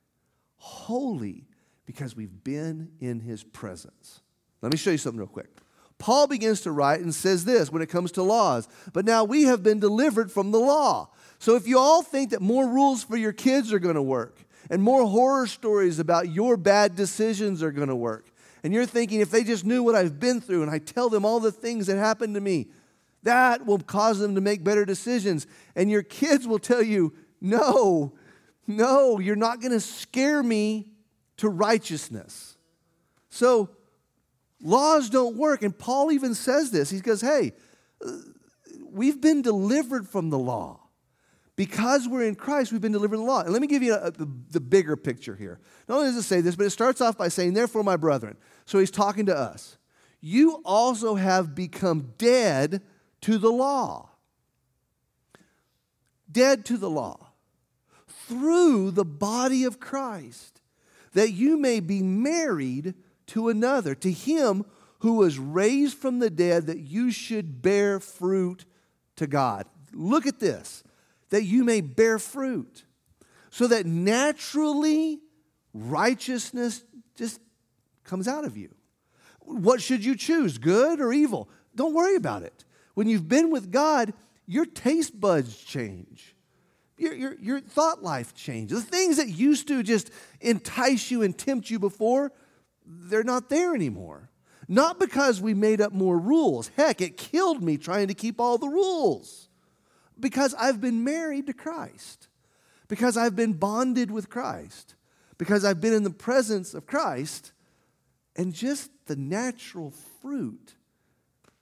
holy 0.57 1.47
because 1.85 2.15
we've 2.15 2.43
been 2.43 2.91
in 2.99 3.19
his 3.19 3.43
presence. 3.43 4.21
Let 4.61 4.71
me 4.71 4.77
show 4.77 4.91
you 4.91 4.97
something 4.97 5.19
real 5.19 5.27
quick. 5.27 5.49
Paul 5.97 6.27
begins 6.27 6.61
to 6.61 6.71
write 6.71 7.01
and 7.01 7.13
says 7.13 7.45
this 7.45 7.71
when 7.71 7.81
it 7.81 7.87
comes 7.87 8.11
to 8.13 8.23
laws. 8.23 8.67
But 8.91 9.05
now 9.05 9.23
we 9.23 9.43
have 9.43 9.63
been 9.63 9.79
delivered 9.79 10.31
from 10.31 10.51
the 10.51 10.59
law. 10.59 11.09
So 11.39 11.55
if 11.55 11.67
you 11.67 11.79
all 11.79 12.01
think 12.01 12.31
that 12.31 12.41
more 12.41 12.67
rules 12.67 13.03
for 13.03 13.15
your 13.15 13.31
kids 13.31 13.71
are 13.71 13.79
going 13.79 13.95
to 13.95 14.01
work 14.01 14.44
and 14.69 14.81
more 14.81 15.05
horror 15.07 15.47
stories 15.47 15.99
about 15.99 16.29
your 16.29 16.57
bad 16.57 16.95
decisions 16.95 17.61
are 17.61 17.71
going 17.71 17.89
to 17.89 17.95
work, 17.95 18.31
and 18.63 18.73
you're 18.73 18.85
thinking 18.85 19.21
if 19.21 19.29
they 19.29 19.43
just 19.43 19.65
knew 19.65 19.83
what 19.83 19.95
I've 19.95 20.19
been 20.19 20.41
through 20.41 20.63
and 20.63 20.71
I 20.71 20.79
tell 20.79 21.09
them 21.09 21.23
all 21.23 21.39
the 21.39 21.51
things 21.51 21.87
that 21.87 21.97
happened 21.97 22.33
to 22.35 22.41
me, 22.41 22.67
that 23.23 23.65
will 23.65 23.79
cause 23.79 24.19
them 24.19 24.35
to 24.35 24.41
make 24.41 24.63
better 24.63 24.85
decisions. 24.85 25.47
And 25.75 25.89
your 25.89 26.03
kids 26.03 26.47
will 26.47 26.59
tell 26.59 26.81
you, 26.81 27.13
no, 27.41 28.13
no, 28.67 29.19
you're 29.19 29.35
not 29.35 29.61
going 29.61 29.71
to 29.71 29.79
scare 29.79 30.41
me 30.41 30.87
to 31.37 31.49
righteousness. 31.49 32.57
So 33.29 33.69
laws 34.61 35.09
don't 35.09 35.35
work. 35.37 35.61
And 35.63 35.77
Paul 35.77 36.11
even 36.11 36.33
says 36.33 36.71
this. 36.71 36.89
He 36.89 36.99
goes, 37.01 37.21
hey, 37.21 37.53
uh, 38.05 38.11
we've 38.83 39.19
been 39.19 39.41
delivered 39.41 40.07
from 40.07 40.29
the 40.29 40.39
law. 40.39 40.84
Because 41.55 42.07
we're 42.07 42.25
in 42.25 42.35
Christ, 42.35 42.71
we've 42.71 42.81
been 42.81 42.91
delivered 42.91 43.17
the 43.17 43.23
law. 43.23 43.41
And 43.41 43.53
let 43.53 43.61
me 43.61 43.67
give 43.67 43.81
you 43.81 43.93
a, 43.93 44.07
a, 44.07 44.11
the, 44.11 44.29
the 44.51 44.59
bigger 44.59 44.97
picture 44.97 45.35
here. 45.35 45.59
Not 45.87 45.99
only 45.99 46.09
does 46.09 46.17
it 46.17 46.23
say 46.23 46.41
this, 46.41 46.55
but 46.55 46.65
it 46.65 46.71
starts 46.71 46.99
off 46.99 47.17
by 47.17 47.29
saying, 47.29 47.53
Therefore, 47.53 47.83
my 47.83 47.95
brethren. 47.95 48.35
So 48.65 48.79
he's 48.79 48.91
talking 48.91 49.25
to 49.27 49.37
us. 49.37 49.77
You 50.19 50.61
also 50.65 51.15
have 51.15 51.55
become 51.55 52.13
dead 52.17 52.81
to 53.21 53.37
the 53.37 53.51
law. 53.51 54.09
Dead 56.29 56.65
to 56.65 56.77
the 56.77 56.89
law 56.89 57.29
through 58.07 58.91
the 58.91 59.05
body 59.05 59.63
of 59.63 59.79
Christ 59.79 60.61
that 61.13 61.31
you 61.31 61.57
may 61.57 61.79
be 61.79 62.01
married 62.01 62.93
to 63.27 63.49
another, 63.49 63.95
to 63.95 64.11
him 64.11 64.65
who 64.99 65.13
was 65.13 65.39
raised 65.39 65.97
from 65.97 66.19
the 66.19 66.29
dead, 66.29 66.67
that 66.67 66.79
you 66.79 67.11
should 67.11 67.61
bear 67.61 67.99
fruit 67.99 68.65
to 69.15 69.27
God. 69.27 69.65
Look 69.93 70.27
at 70.27 70.39
this 70.39 70.83
that 71.29 71.43
you 71.43 71.63
may 71.63 71.81
bear 71.81 72.19
fruit, 72.19 72.85
so 73.49 73.67
that 73.67 73.85
naturally 73.85 75.19
righteousness 75.73 76.83
just 77.15 77.39
comes 78.03 78.27
out 78.27 78.45
of 78.45 78.57
you. 78.57 78.73
What 79.41 79.81
should 79.81 80.03
you 80.03 80.15
choose, 80.15 80.57
good 80.57 80.99
or 80.99 81.13
evil? 81.13 81.49
Don't 81.75 81.93
worry 81.93 82.15
about 82.15 82.43
it. 82.43 82.65
When 82.93 83.07
you've 83.07 83.27
been 83.27 83.51
with 83.51 83.71
God, 83.71 84.13
your 84.45 84.65
taste 84.65 85.19
buds 85.19 85.57
change 85.57 86.35
your, 86.97 87.13
your, 87.13 87.35
your 87.39 87.59
thought 87.59 88.03
life 88.03 88.33
changes. 88.33 88.85
The 88.85 88.91
things 88.91 89.17
that 89.17 89.29
used 89.29 89.67
to 89.67 89.83
just 89.83 90.11
entice 90.41 91.11
you 91.11 91.21
and 91.21 91.37
tempt 91.37 91.69
you 91.69 91.79
before, 91.79 92.31
they're 92.85 93.23
not 93.23 93.49
there 93.49 93.75
anymore. 93.75 94.29
Not 94.67 94.99
because 94.99 95.41
we 95.41 95.53
made 95.53 95.81
up 95.81 95.93
more 95.93 96.17
rules. 96.17 96.71
Heck, 96.75 97.01
it 97.01 97.17
killed 97.17 97.61
me 97.61 97.77
trying 97.77 98.07
to 98.07 98.13
keep 98.13 98.39
all 98.39 98.57
the 98.57 98.67
rules. 98.67 99.49
Because 100.19 100.53
I've 100.55 100.81
been 100.81 101.03
married 101.03 101.47
to 101.47 101.53
Christ. 101.53 102.27
Because 102.87 103.17
I've 103.17 103.35
been 103.35 103.53
bonded 103.53 104.11
with 104.11 104.29
Christ. 104.29 104.95
Because 105.37 105.65
I've 105.65 105.81
been 105.81 105.93
in 105.93 106.03
the 106.03 106.09
presence 106.09 106.73
of 106.73 106.85
Christ. 106.85 107.51
And 108.35 108.53
just 108.53 108.91
the 109.07 109.15
natural 109.15 109.91
fruit 110.21 110.73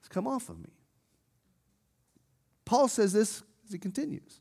has 0.02 0.10
come 0.10 0.28
off 0.28 0.50
of 0.50 0.60
me. 0.60 0.72
Paul 2.66 2.88
says 2.88 3.14
this 3.14 3.44
as 3.66 3.74
he 3.74 3.80
continues. 3.80 4.40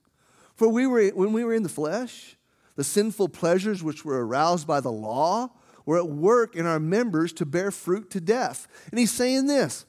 For 0.54 0.69
we 0.69 0.87
were, 0.87 1.09
when 1.09 1.33
we 1.33 1.45
were 1.45 1.54
in 1.54 1.62
the 1.62 1.69
flesh, 1.69 2.37
the 2.76 2.85
sinful 2.85 3.31
pleasures 3.31 3.83
which 3.83 4.04
were 4.04 4.25
aroused 4.25 4.66
by 4.66 4.81
the 4.81 4.92
law 4.92 5.50
were 5.85 5.99
at 5.99 6.09
work 6.09 6.54
in 6.54 6.66
our 6.66 6.78
members 6.78 7.33
to 7.35 7.47
bear 7.47 7.71
fruit 7.71 8.11
to 8.11 8.21
death. 8.21 8.69
And 8.90 8.99
he's 8.99 9.12
saying 9.12 9.47
this. 9.47 9.85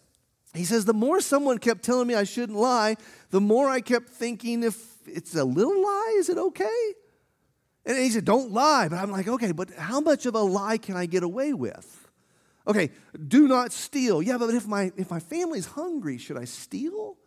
He 0.53 0.65
says, 0.65 0.85
The 0.85 0.93
more 0.93 1.19
someone 1.19 1.57
kept 1.57 1.83
telling 1.83 2.07
me 2.07 2.15
I 2.15 2.23
shouldn't 2.23 2.57
lie, 2.57 2.95
the 3.31 3.41
more 3.41 3.69
I 3.69 3.81
kept 3.81 4.09
thinking, 4.09 4.63
if 4.63 4.77
it's 5.07 5.35
a 5.35 5.43
little 5.43 5.81
lie, 5.81 6.15
is 6.17 6.29
it 6.29 6.37
okay? 6.37 6.93
And 7.85 7.97
he 7.97 8.09
said, 8.09 8.25
Don't 8.25 8.51
lie. 8.51 8.87
But 8.87 8.99
I'm 8.99 9.11
like, 9.11 9.27
Okay, 9.27 9.51
but 9.51 9.71
how 9.71 9.99
much 9.99 10.25
of 10.25 10.35
a 10.35 10.41
lie 10.41 10.77
can 10.77 10.95
I 10.95 11.05
get 11.05 11.23
away 11.23 11.53
with? 11.53 11.99
Okay, 12.65 12.91
do 13.27 13.47
not 13.47 13.71
steal. 13.71 14.21
Yeah, 14.21 14.37
but 14.37 14.53
if 14.53 14.67
my, 14.67 14.91
if 14.95 15.11
my 15.11 15.19
family's 15.19 15.65
hungry, 15.65 16.17
should 16.17 16.37
I 16.37 16.45
steal? 16.45 17.17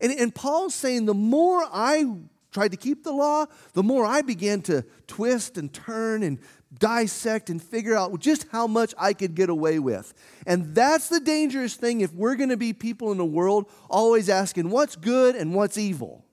And, 0.00 0.12
and 0.12 0.34
Paul's 0.34 0.74
saying, 0.74 1.06
The 1.06 1.14
more 1.14 1.62
I 1.70 2.04
tried 2.50 2.70
to 2.70 2.76
keep 2.76 3.04
the 3.04 3.12
law, 3.12 3.46
the 3.74 3.82
more 3.82 4.06
I 4.06 4.22
began 4.22 4.62
to 4.62 4.84
twist 5.06 5.58
and 5.58 5.72
turn 5.72 6.22
and 6.22 6.38
dissect 6.76 7.50
and 7.50 7.62
figure 7.62 7.96
out 7.96 8.18
just 8.20 8.46
how 8.50 8.66
much 8.66 8.94
I 8.98 9.12
could 9.12 9.34
get 9.34 9.48
away 9.48 9.78
with. 9.78 10.12
And 10.46 10.74
that's 10.74 11.08
the 11.08 11.20
dangerous 11.20 11.74
thing 11.74 12.00
if 12.00 12.12
we're 12.12 12.36
going 12.36 12.50
to 12.50 12.56
be 12.56 12.72
people 12.72 13.12
in 13.12 13.18
the 13.18 13.24
world 13.24 13.70
always 13.88 14.28
asking 14.28 14.70
what's 14.70 14.96
good 14.96 15.34
and 15.34 15.54
what's 15.54 15.78
evil. 15.78 16.24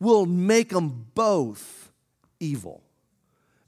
We'll 0.00 0.26
make 0.26 0.70
them 0.70 1.06
both 1.14 1.90
evil. 2.40 2.82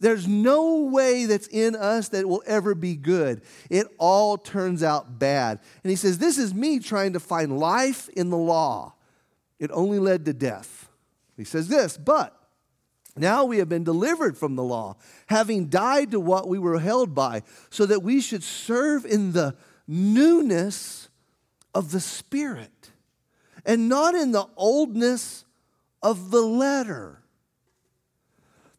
There's 0.01 0.27
no 0.27 0.81
way 0.81 1.27
that's 1.27 1.47
in 1.47 1.77
us 1.77 2.09
that 2.09 2.29
will 2.29 2.43
ever 2.47 2.75
be 2.75 2.97
good. 2.97 3.43
It 3.71 3.87
all 3.99 4.37
turns 4.37 4.83
out 4.83 5.19
bad. 5.19 5.61
And 5.83 5.91
he 5.91 5.97
says, 5.97 6.19
This 6.19 6.37
is 6.37 6.53
me 6.53 6.79
trying 6.79 7.13
to 7.15 7.21
find 7.21 7.59
life 7.59 8.09
in 8.11 8.31
the 8.31 8.37
law. 8.37 8.95
It 9.59 9.71
only 9.73 9.99
led 9.99 10.25
to 10.27 10.33
death. 10.33 10.89
He 11.37 11.45
says 11.45 11.69
this, 11.69 11.97
but 11.97 12.37
now 13.17 13.45
we 13.45 13.59
have 13.59 13.69
been 13.69 13.85
delivered 13.85 14.37
from 14.37 14.57
the 14.57 14.63
law, 14.63 14.97
having 15.27 15.69
died 15.69 16.11
to 16.11 16.21
what 16.21 16.49
we 16.49 16.59
were 16.59 16.81
held 16.81 17.15
by, 17.15 17.43
so 17.71 17.87
that 17.87 18.03
we 18.03 18.21
should 18.21 18.43
serve 18.43 19.05
in 19.05 19.33
the 19.33 19.55
newness 19.87 21.09
of 21.75 21.93
the 21.93 22.01
Spirit 22.01 22.91
and 23.65 23.89
not 23.89 24.15
in 24.15 24.33
the 24.33 24.47
oldness 24.57 25.45
of 26.03 26.31
the 26.31 26.43
letter. 26.43 27.23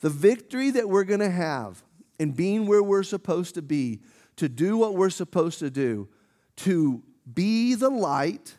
The 0.01 0.09
victory 0.09 0.71
that 0.71 0.89
we're 0.89 1.03
going 1.03 1.21
to 1.21 1.31
have 1.31 1.83
in 2.19 2.31
being 2.31 2.67
where 2.67 2.83
we're 2.83 3.03
supposed 3.03 3.55
to 3.55 3.61
be, 3.61 4.01
to 4.35 4.47
do 4.47 4.77
what 4.77 4.95
we're 4.95 5.09
supposed 5.09 5.59
to 5.59 5.69
do, 5.69 6.07
to 6.57 7.01
be 7.33 7.73
the 7.73 7.89
light 7.89 8.55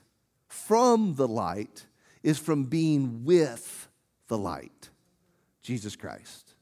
from 0.49 1.14
the 1.14 1.28
light, 1.28 1.87
is 2.23 2.38
from 2.38 2.64
being 2.64 3.25
with 3.25 3.88
the 4.28 4.37
light. 4.37 4.90
Jesus 5.67 5.97
Christ. 5.97 6.55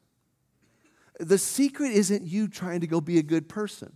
The 1.20 1.36
secret 1.36 1.92
isn't 1.92 2.26
you 2.26 2.48
trying 2.48 2.80
to 2.80 2.86
go 2.86 3.02
be 3.02 3.18
a 3.18 3.22
good 3.22 3.50
person. 3.50 3.92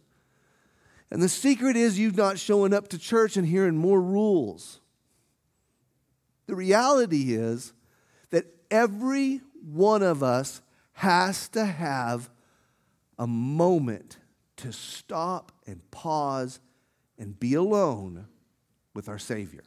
And 1.10 1.22
the 1.22 1.30
secret 1.30 1.76
is 1.76 1.98
you 1.98 2.12
not 2.12 2.38
showing 2.38 2.74
up 2.74 2.88
to 2.88 2.98
church 2.98 3.38
and 3.38 3.46
hearing 3.46 3.74
more 3.74 4.02
rules. 4.02 4.80
The 6.46 6.54
reality 6.54 7.32
is 7.34 7.72
that 8.28 8.44
every 8.70 9.40
one 9.64 10.02
of 10.02 10.22
us 10.22 10.60
has 10.92 11.48
to 11.50 11.64
have 11.64 12.28
a 13.18 13.26
moment 13.26 14.18
to 14.58 14.72
stop 14.72 15.52
and 15.66 15.90
pause 15.90 16.60
and 17.18 17.40
be 17.40 17.54
alone 17.54 18.26
with 18.92 19.08
our 19.08 19.18
Savior. 19.18 19.64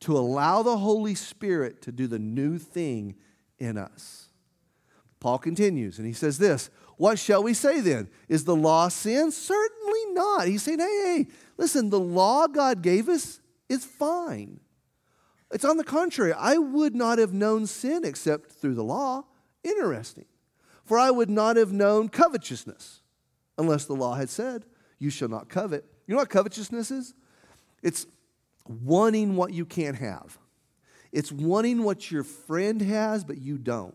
To 0.00 0.16
allow 0.16 0.62
the 0.62 0.78
Holy 0.78 1.16
Spirit 1.16 1.82
to 1.82 1.90
do 1.90 2.06
the 2.06 2.20
new 2.20 2.58
thing 2.58 3.16
in 3.62 3.78
us. 3.78 4.28
Paul 5.20 5.38
continues 5.38 5.98
and 5.98 6.06
he 6.06 6.12
says 6.12 6.38
this 6.38 6.68
What 6.96 7.18
shall 7.18 7.42
we 7.42 7.54
say 7.54 7.80
then? 7.80 8.08
Is 8.28 8.44
the 8.44 8.56
law 8.56 8.88
sin? 8.88 9.30
Certainly 9.30 10.04
not. 10.12 10.48
He's 10.48 10.62
saying, 10.62 10.80
hey, 10.80 11.02
hey, 11.04 11.26
listen, 11.56 11.90
the 11.90 12.00
law 12.00 12.48
God 12.48 12.82
gave 12.82 13.08
us 13.08 13.40
is 13.68 13.84
fine. 13.84 14.60
It's 15.52 15.64
on 15.64 15.76
the 15.76 15.84
contrary. 15.84 16.32
I 16.32 16.58
would 16.58 16.94
not 16.94 17.18
have 17.18 17.32
known 17.32 17.66
sin 17.66 18.04
except 18.04 18.50
through 18.52 18.74
the 18.74 18.84
law. 18.84 19.24
Interesting. 19.62 20.24
For 20.84 20.98
I 20.98 21.10
would 21.10 21.30
not 21.30 21.56
have 21.56 21.72
known 21.72 22.08
covetousness 22.08 23.00
unless 23.58 23.84
the 23.84 23.94
law 23.94 24.14
had 24.14 24.28
said, 24.28 24.64
You 24.98 25.10
shall 25.10 25.28
not 25.28 25.48
covet. 25.48 25.84
You 26.06 26.14
know 26.14 26.18
what 26.18 26.30
covetousness 26.30 26.90
is? 26.90 27.14
It's 27.82 28.06
wanting 28.66 29.36
what 29.36 29.52
you 29.52 29.64
can't 29.64 29.96
have. 29.96 30.38
It's 31.12 31.30
wanting 31.30 31.82
what 31.82 32.10
your 32.10 32.24
friend 32.24 32.80
has, 32.80 33.24
but 33.24 33.38
you 33.38 33.58
don't. 33.58 33.94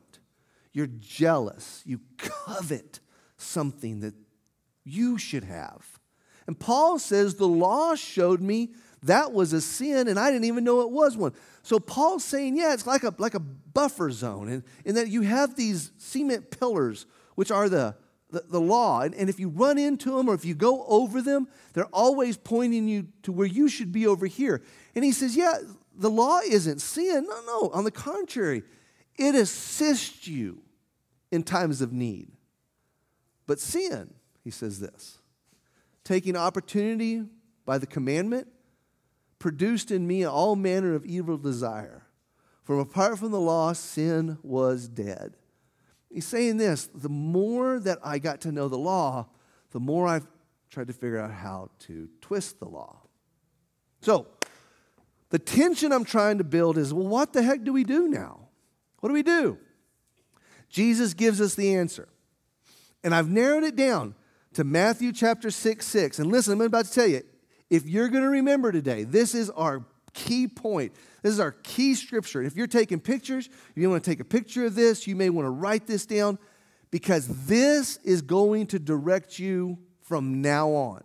You're 0.72 0.88
jealous. 1.00 1.82
You 1.86 2.00
covet 2.18 3.00
something 3.38 4.02
that 4.02 4.14
you 4.84 5.18
should 5.18 5.44
have. 5.44 6.00
And 6.46 6.58
Paul 6.58 7.00
says, 7.00 7.36
The 7.36 7.48
law 7.48 7.96
showed 7.96 8.42
me 8.42 8.70
that 9.04 9.32
was 9.32 9.54
a 9.54 9.62
sin, 9.62 10.08
and 10.08 10.20
I 10.20 10.32
didn't 10.32 10.46
even 10.46 10.64
know 10.64 10.82
it 10.82 10.90
was 10.90 11.16
one. 11.16 11.34
So 11.64 11.80
Paul's 11.80 12.24
saying, 12.24 12.58
yeah, 12.58 12.74
it's 12.74 12.88
like 12.88 13.04
a, 13.04 13.14
like 13.18 13.36
a 13.36 13.40
buffer 13.40 14.12
zone, 14.12 14.50
and 14.50 14.64
in 14.86 14.96
that 14.96 15.10
you 15.10 15.22
have 15.22 15.56
these 15.56 15.92
cement 15.98 16.52
pillars, 16.52 17.06
which 17.36 17.52
are 17.52 17.70
the, 17.70 17.96
the, 18.32 18.44
the 18.50 18.62
law. 18.62 19.02
And, 19.02 19.14
and 19.14 19.30
if 19.30 19.40
you 19.40 19.50
run 19.50 19.78
into 19.78 20.16
them 20.16 20.30
or 20.30 20.34
if 20.34 20.46
you 20.46 20.56
go 20.56 20.86
over 20.88 21.22
them, 21.22 21.48
they're 21.74 21.86
always 21.86 22.38
pointing 22.38 22.88
you 22.88 23.08
to 23.24 23.32
where 23.32 23.48
you 23.48 23.70
should 23.70 23.92
be 23.92 24.08
over 24.08 24.26
here. 24.26 24.64
And 24.96 25.06
he 25.06 25.12
says, 25.12 25.36
yeah, 25.36 25.58
the 25.98 26.10
law 26.10 26.40
isn't 26.40 26.80
sin. 26.80 27.26
No, 27.28 27.42
no. 27.46 27.70
On 27.74 27.84
the 27.84 27.92
contrary, 27.92 28.64
it 29.18 29.36
assists 29.36 30.28
you 30.28 30.62
in 31.32 31.44
times 31.44 31.82
of 31.82 31.92
need. 31.92 32.32
But 33.46 33.60
sin, 33.60 34.14
he 34.44 34.52
says 34.52 34.80
this, 34.80 35.20
taking 36.04 36.36
opportunity 36.36 37.24
by 37.66 37.78
the 37.78 37.88
commandment, 37.88 38.48
produced 39.40 39.92
in 39.92 40.08
me 40.08 40.24
all 40.24 40.56
manner 40.56 40.94
of 40.94 41.06
evil 41.06 41.38
desire. 41.38 42.04
From 42.64 42.80
apart 42.80 43.18
from 43.18 43.32
the 43.32 43.40
law, 43.40 43.74
sin 43.74 44.38
was 44.44 44.88
dead. 44.88 45.36
He's 46.12 46.26
saying 46.26 46.58
this 46.58 46.90
the 46.94 47.10
more 47.10 47.80
that 47.80 48.00
I 48.04 48.20
got 48.20 48.42
to 48.42 48.52
know 48.52 48.68
the 48.68 48.78
law, 48.78 49.28
the 49.72 49.80
more 49.80 50.08
I've 50.08 50.28
tried 50.70 50.88
to 50.88 50.94
figure 50.94 51.20
out 51.20 51.32
how 51.32 51.70
to 51.80 52.10
twist 52.22 52.60
the 52.60 52.68
law. 52.68 53.02
So, 54.02 54.28
the 55.30 55.40
tension 55.40 55.92
I'm 55.92 56.06
trying 56.06 56.38
to 56.38 56.44
build 56.44 56.78
is 56.78 56.94
well, 56.94 57.08
what 57.08 57.34
the 57.34 57.42
heck 57.42 57.64
do 57.64 57.74
we 57.74 57.84
do 57.84 58.08
now? 58.08 58.48
What 59.00 59.10
do 59.10 59.14
we 59.14 59.24
do? 59.24 59.58
Jesus 60.70 61.14
gives 61.14 61.40
us 61.42 61.56
the 61.56 61.76
answer. 61.76 62.08
And 63.04 63.14
I've 63.14 63.30
narrowed 63.30 63.64
it 63.64 63.76
down 63.76 64.16
to 64.54 64.64
Matthew 64.64 65.14
chapter 65.14 65.52
6, 65.52 65.86
6. 65.86 66.20
And 66.20 66.32
listen, 66.32 66.54
I'm 66.54 66.62
about 66.62 66.86
to 66.86 66.92
tell 66.92 67.08
you, 67.08 67.22
if 67.70 67.86
you're 67.86 68.10
going 68.10 68.24
to 68.24 68.30
remember 68.30 68.72
today, 68.72 69.04
this 69.04 69.36
is 69.36 69.50
our 69.52 69.86
key 70.14 70.48
point. 70.48 70.94
This 71.22 71.34
is 71.34 71.40
our 71.40 71.52
key 71.52 71.94
scripture. 71.94 72.42
if 72.42 72.56
you're 72.56 72.68
taking 72.68 73.00
pictures, 73.00 73.48
if 73.48 73.78
you 73.78 73.90
want 73.90 74.04
to 74.04 74.10
take 74.10 74.20
a 74.20 74.26
picture 74.26 74.66
of 74.66 74.76
this, 74.76 75.08
you 75.08 75.16
may 75.16 75.30
want 75.30 75.46
to 75.46 75.52
write 75.52 75.88
this 75.88 76.06
down 76.06 76.40
because 76.90 77.46
this 77.46 77.98
is 77.98 78.22
going 78.22 78.68
to 78.68 78.80
direct 78.80 79.38
you 79.38 79.78
from 80.02 80.42
now 80.42 80.70
on 80.70 81.04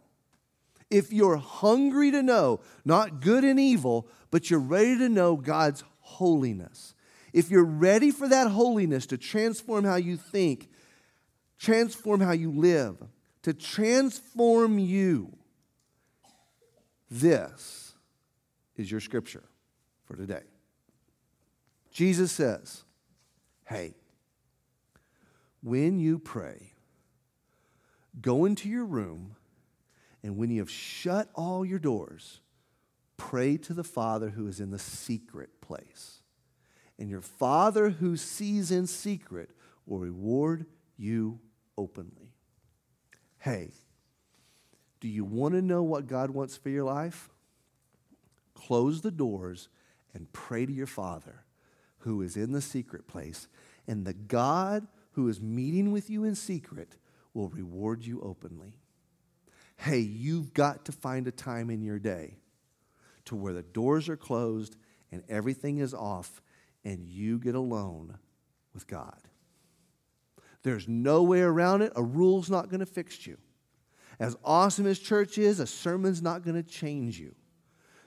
if 0.92 1.12
you're 1.12 1.38
hungry 1.38 2.10
to 2.10 2.22
know 2.22 2.60
not 2.84 3.20
good 3.20 3.44
and 3.44 3.58
evil, 3.58 4.06
but 4.30 4.50
you're 4.50 4.60
ready 4.60 4.98
to 4.98 5.08
know 5.08 5.36
God's 5.36 5.82
holiness, 6.00 6.94
if 7.32 7.50
you're 7.50 7.64
ready 7.64 8.10
for 8.10 8.28
that 8.28 8.48
holiness 8.48 9.06
to 9.06 9.16
transform 9.16 9.84
how 9.84 9.96
you 9.96 10.18
think, 10.18 10.68
transform 11.58 12.20
how 12.20 12.32
you 12.32 12.52
live, 12.52 13.02
to 13.42 13.54
transform 13.54 14.78
you, 14.78 15.32
this 17.10 17.94
is 18.76 18.90
your 18.90 19.00
scripture 19.00 19.44
for 20.04 20.14
today. 20.14 20.42
Jesus 21.90 22.32
says, 22.32 22.84
Hey, 23.64 23.94
when 25.62 25.98
you 25.98 26.18
pray, 26.18 26.72
go 28.20 28.44
into 28.44 28.68
your 28.68 28.84
room 28.84 29.36
and 30.22 30.36
when 30.36 30.50
you 30.50 30.60
have 30.60 30.70
shut 30.70 31.28
all 31.34 31.64
your 31.64 31.78
doors, 31.78 32.40
pray 33.16 33.56
to 33.56 33.74
the 33.74 33.84
Father 33.84 34.30
who 34.30 34.46
is 34.46 34.60
in 34.60 34.70
the 34.70 34.78
secret 34.78 35.60
place. 35.60 36.20
And 36.98 37.10
your 37.10 37.20
Father 37.20 37.90
who 37.90 38.16
sees 38.16 38.70
in 38.70 38.86
secret 38.86 39.50
will 39.86 39.98
reward 39.98 40.66
you 40.96 41.40
openly. 41.76 42.32
Hey, 43.38 43.72
Do 45.02 45.08
you 45.08 45.24
want 45.24 45.54
to 45.54 45.62
know 45.62 45.82
what 45.82 46.06
God 46.06 46.30
wants 46.30 46.56
for 46.56 46.68
your 46.68 46.84
life? 46.84 47.28
Close 48.54 49.00
the 49.00 49.10
doors 49.10 49.68
and 50.14 50.32
pray 50.32 50.64
to 50.64 50.72
your 50.72 50.86
Father 50.86 51.42
who 51.98 52.22
is 52.22 52.36
in 52.36 52.52
the 52.52 52.60
secret 52.60 53.08
place. 53.08 53.48
And 53.88 54.04
the 54.04 54.12
God 54.12 54.86
who 55.12 55.28
is 55.28 55.40
meeting 55.40 55.90
with 55.90 56.08
you 56.08 56.22
in 56.22 56.36
secret 56.36 56.96
will 57.34 57.48
reward 57.48 58.06
you 58.06 58.20
openly. 58.20 58.78
Hey, 59.82 59.98
you've 59.98 60.54
got 60.54 60.84
to 60.84 60.92
find 60.92 61.26
a 61.26 61.32
time 61.32 61.68
in 61.68 61.82
your 61.82 61.98
day 61.98 62.36
to 63.24 63.34
where 63.34 63.52
the 63.52 63.64
doors 63.64 64.08
are 64.08 64.16
closed 64.16 64.76
and 65.10 65.24
everything 65.28 65.78
is 65.78 65.92
off 65.92 66.40
and 66.84 67.04
you 67.04 67.40
get 67.40 67.56
alone 67.56 68.16
with 68.74 68.86
God. 68.86 69.18
There's 70.62 70.86
no 70.86 71.24
way 71.24 71.40
around 71.40 71.82
it. 71.82 71.92
A 71.96 72.02
rule's 72.02 72.48
not 72.48 72.68
going 72.68 72.78
to 72.78 72.86
fix 72.86 73.26
you. 73.26 73.38
As 74.20 74.36
awesome 74.44 74.86
as 74.86 75.00
church 75.00 75.36
is, 75.36 75.58
a 75.58 75.66
sermon's 75.66 76.22
not 76.22 76.44
going 76.44 76.54
to 76.54 76.62
change 76.62 77.18
you. 77.18 77.34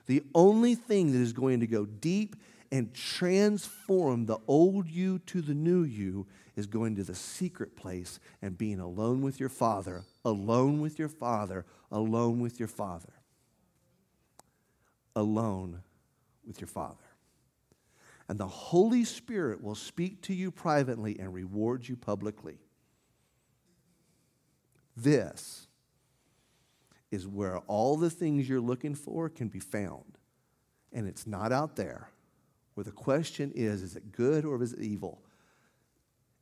The 0.06 0.22
only 0.34 0.76
thing 0.76 1.12
that 1.12 1.18
is 1.18 1.34
going 1.34 1.60
to 1.60 1.66
go 1.66 1.84
deep 1.84 2.36
and 2.72 2.94
transform 2.94 4.24
the 4.24 4.38
old 4.48 4.88
you 4.88 5.18
to 5.26 5.42
the 5.42 5.52
new 5.52 5.82
you 5.82 6.26
is 6.56 6.66
going 6.66 6.96
to 6.96 7.04
the 7.04 7.14
secret 7.14 7.76
place 7.76 8.18
and 8.40 8.56
being 8.56 8.80
alone 8.80 9.20
with 9.20 9.38
your 9.38 9.50
Father, 9.50 10.04
alone 10.24 10.80
with 10.80 10.98
your 10.98 11.08
Father, 11.08 11.66
alone 11.92 12.40
with 12.40 12.58
your 12.58 12.68
Father. 12.68 13.12
Alone 15.14 15.82
with 16.46 16.60
your 16.60 16.68
Father. 16.68 16.96
And 18.28 18.38
the 18.38 18.46
Holy 18.46 19.04
Spirit 19.04 19.62
will 19.62 19.74
speak 19.74 20.22
to 20.22 20.34
you 20.34 20.50
privately 20.50 21.18
and 21.18 21.32
reward 21.32 21.86
you 21.88 21.96
publicly. 21.96 22.58
This 24.96 25.68
is 27.10 27.26
where 27.28 27.58
all 27.58 27.96
the 27.96 28.10
things 28.10 28.48
you're 28.48 28.60
looking 28.60 28.94
for 28.94 29.28
can 29.28 29.48
be 29.48 29.60
found. 29.60 30.18
And 30.92 31.06
it's 31.06 31.26
not 31.26 31.52
out 31.52 31.76
there. 31.76 32.08
Where 32.74 32.84
the 32.84 32.92
question 32.92 33.52
is 33.54 33.82
is 33.82 33.96
it 33.96 34.12
good 34.12 34.44
or 34.44 34.62
is 34.62 34.72
it 34.72 34.80
evil? 34.80 35.22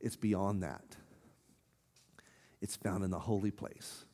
It's 0.05 0.15
beyond 0.15 0.61
that. 0.61 0.95
It's 2.61 2.75
found 2.75 3.03
in 3.03 3.09
the 3.09 3.17
holy 3.17 3.49
place 3.49 4.05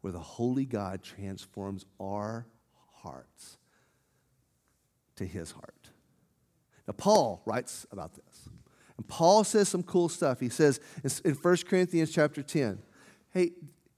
where 0.00 0.10
the 0.12 0.18
holy 0.18 0.64
God 0.64 1.02
transforms 1.02 1.84
our 2.00 2.46
hearts 3.02 3.58
to 5.16 5.26
his 5.26 5.50
heart. 5.50 5.90
Now, 6.88 6.94
Paul 6.96 7.42
writes 7.44 7.86
about 7.92 8.14
this. 8.14 8.48
And 8.96 9.06
Paul 9.06 9.44
says 9.44 9.68
some 9.68 9.82
cool 9.82 10.08
stuff. 10.08 10.40
He 10.40 10.48
says 10.48 10.80
in 11.04 11.34
1 11.34 11.56
Corinthians 11.68 12.10
chapter 12.10 12.42
10, 12.42 12.78
hey, 13.34 13.50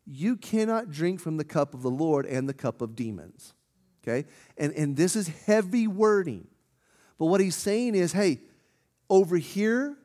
you 0.04 0.35
cannot 0.35 0.90
drink 0.90 1.21
from 1.21 1.37
the 1.37 1.44
cup 1.44 1.75
of 1.75 1.83
the 1.83 1.90
Lord 1.90 2.26
and 2.26 2.49
the 2.49 2.54
cup 2.54 2.80
of 2.80 2.97
demons. 2.97 3.54
Okay? 4.02 4.28
And, 4.59 4.73
and 4.73 4.97
this 4.97 5.14
is 5.14 5.28
heavy 5.28 5.87
wording. 5.87 6.49
But 7.21 7.26
what 7.26 7.40
he's 7.40 7.54
saying 7.54 7.94
is, 7.94 8.12
hey, 8.12 8.40
over 9.09 9.37
here, 9.37 9.97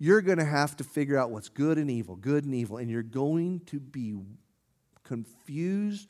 you're 0.00 0.22
going 0.22 0.38
to 0.38 0.44
have 0.46 0.76
to 0.78 0.84
figure 0.84 1.18
out 1.18 1.30
what's 1.30 1.50
good 1.50 1.76
and 1.76 1.90
evil, 1.90 2.16
good 2.16 2.44
and 2.46 2.54
evil, 2.54 2.78
and 2.78 2.90
you're 2.90 3.02
going 3.02 3.60
to 3.66 3.78
be 3.78 4.16
confused, 5.04 6.08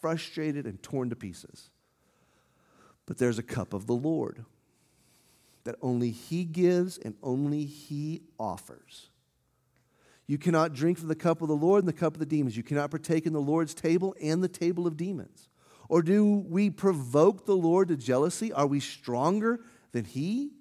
frustrated, 0.00 0.64
and 0.64 0.80
torn 0.80 1.10
to 1.10 1.16
pieces. 1.16 1.68
But 3.04 3.18
there's 3.18 3.40
a 3.40 3.42
cup 3.42 3.74
of 3.74 3.88
the 3.88 3.94
Lord 3.94 4.44
that 5.64 5.74
only 5.82 6.12
He 6.12 6.44
gives 6.44 6.98
and 6.98 7.16
only 7.20 7.64
He 7.64 8.22
offers. 8.38 9.08
You 10.28 10.38
cannot 10.38 10.72
drink 10.72 10.98
from 10.98 11.08
the 11.08 11.16
cup 11.16 11.42
of 11.42 11.48
the 11.48 11.56
Lord 11.56 11.80
and 11.80 11.88
the 11.88 11.92
cup 11.92 12.14
of 12.14 12.20
the 12.20 12.26
demons. 12.26 12.56
You 12.56 12.62
cannot 12.62 12.92
partake 12.92 13.26
in 13.26 13.32
the 13.32 13.40
Lord's 13.40 13.74
table 13.74 14.14
and 14.22 14.42
the 14.42 14.48
table 14.48 14.86
of 14.86 14.96
demons. 14.96 15.48
Or 15.88 16.00
do 16.00 16.44
we 16.48 16.70
provoke 16.70 17.44
the 17.44 17.56
Lord 17.56 17.88
to 17.88 17.96
jealousy? 17.96 18.52
Are 18.52 18.68
we 18.68 18.78
stronger 18.78 19.60
than 19.90 20.04
He? 20.04 20.52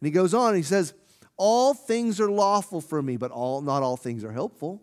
And 0.00 0.06
he 0.06 0.10
goes 0.10 0.32
on, 0.32 0.54
he 0.54 0.62
says, 0.62 0.94
All 1.36 1.74
things 1.74 2.20
are 2.20 2.30
lawful 2.30 2.80
for 2.80 3.02
me, 3.02 3.16
but 3.16 3.30
all, 3.30 3.60
not 3.60 3.82
all 3.82 3.96
things 3.96 4.24
are 4.24 4.32
helpful. 4.32 4.82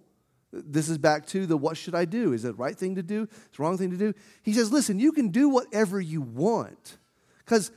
This 0.51 0.89
is 0.89 0.97
back 0.97 1.25
to 1.27 1.45
the 1.45 1.55
what 1.55 1.77
should 1.77 1.95
I 1.95 2.05
do? 2.05 2.33
Is 2.33 2.43
it 2.43 2.49
the 2.49 2.53
right 2.55 2.77
thing 2.77 2.95
to 2.95 3.03
do? 3.03 3.23
It's 3.23 3.57
the 3.57 3.63
wrong 3.63 3.77
thing 3.77 3.91
to 3.91 3.97
do? 3.97 4.13
He 4.43 4.51
says, 4.51 4.71
Listen, 4.71 4.99
you 4.99 5.13
can 5.13 5.29
do 5.29 5.47
whatever 5.47 6.01
you 6.01 6.21
want. 6.21 6.97
Because 7.45 7.71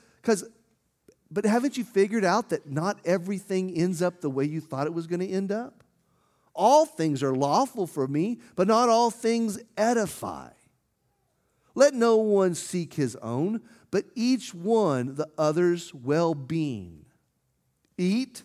but 1.35 1.45
haven't 1.45 1.77
you 1.77 1.85
figured 1.85 2.25
out 2.25 2.51
that 2.51 2.71
not 2.71 3.01
everything 3.05 3.77
ends 3.77 4.01
up 4.01 4.21
the 4.21 4.31
way 4.31 4.45
you 4.45 4.61
thought 4.61 4.87
it 4.87 4.95
was 4.95 5.09
going 5.09 5.21
to 5.21 5.29
end 5.29 5.51
up? 5.51 5.83
All 6.55 6.87
things 6.87 7.25
are 7.25 7.35
lawful 7.35 7.89
for 7.89 8.07
me, 8.07 8.39
but 8.55 8.69
not 8.69 8.89
all 8.89 9.11
things 9.11 9.59
edify. 9.77 10.51
Let 11.75 11.93
no 11.93 12.17
one 12.17 12.55
seek 12.55 12.95
his 12.95 13.17
own, 13.17 13.63
but 13.91 14.05
each 14.15 14.55
one 14.55 15.17
the 15.17 15.29
other's 15.37 15.93
well 15.93 16.37
being. 16.37 17.07
Eat. 17.99 18.45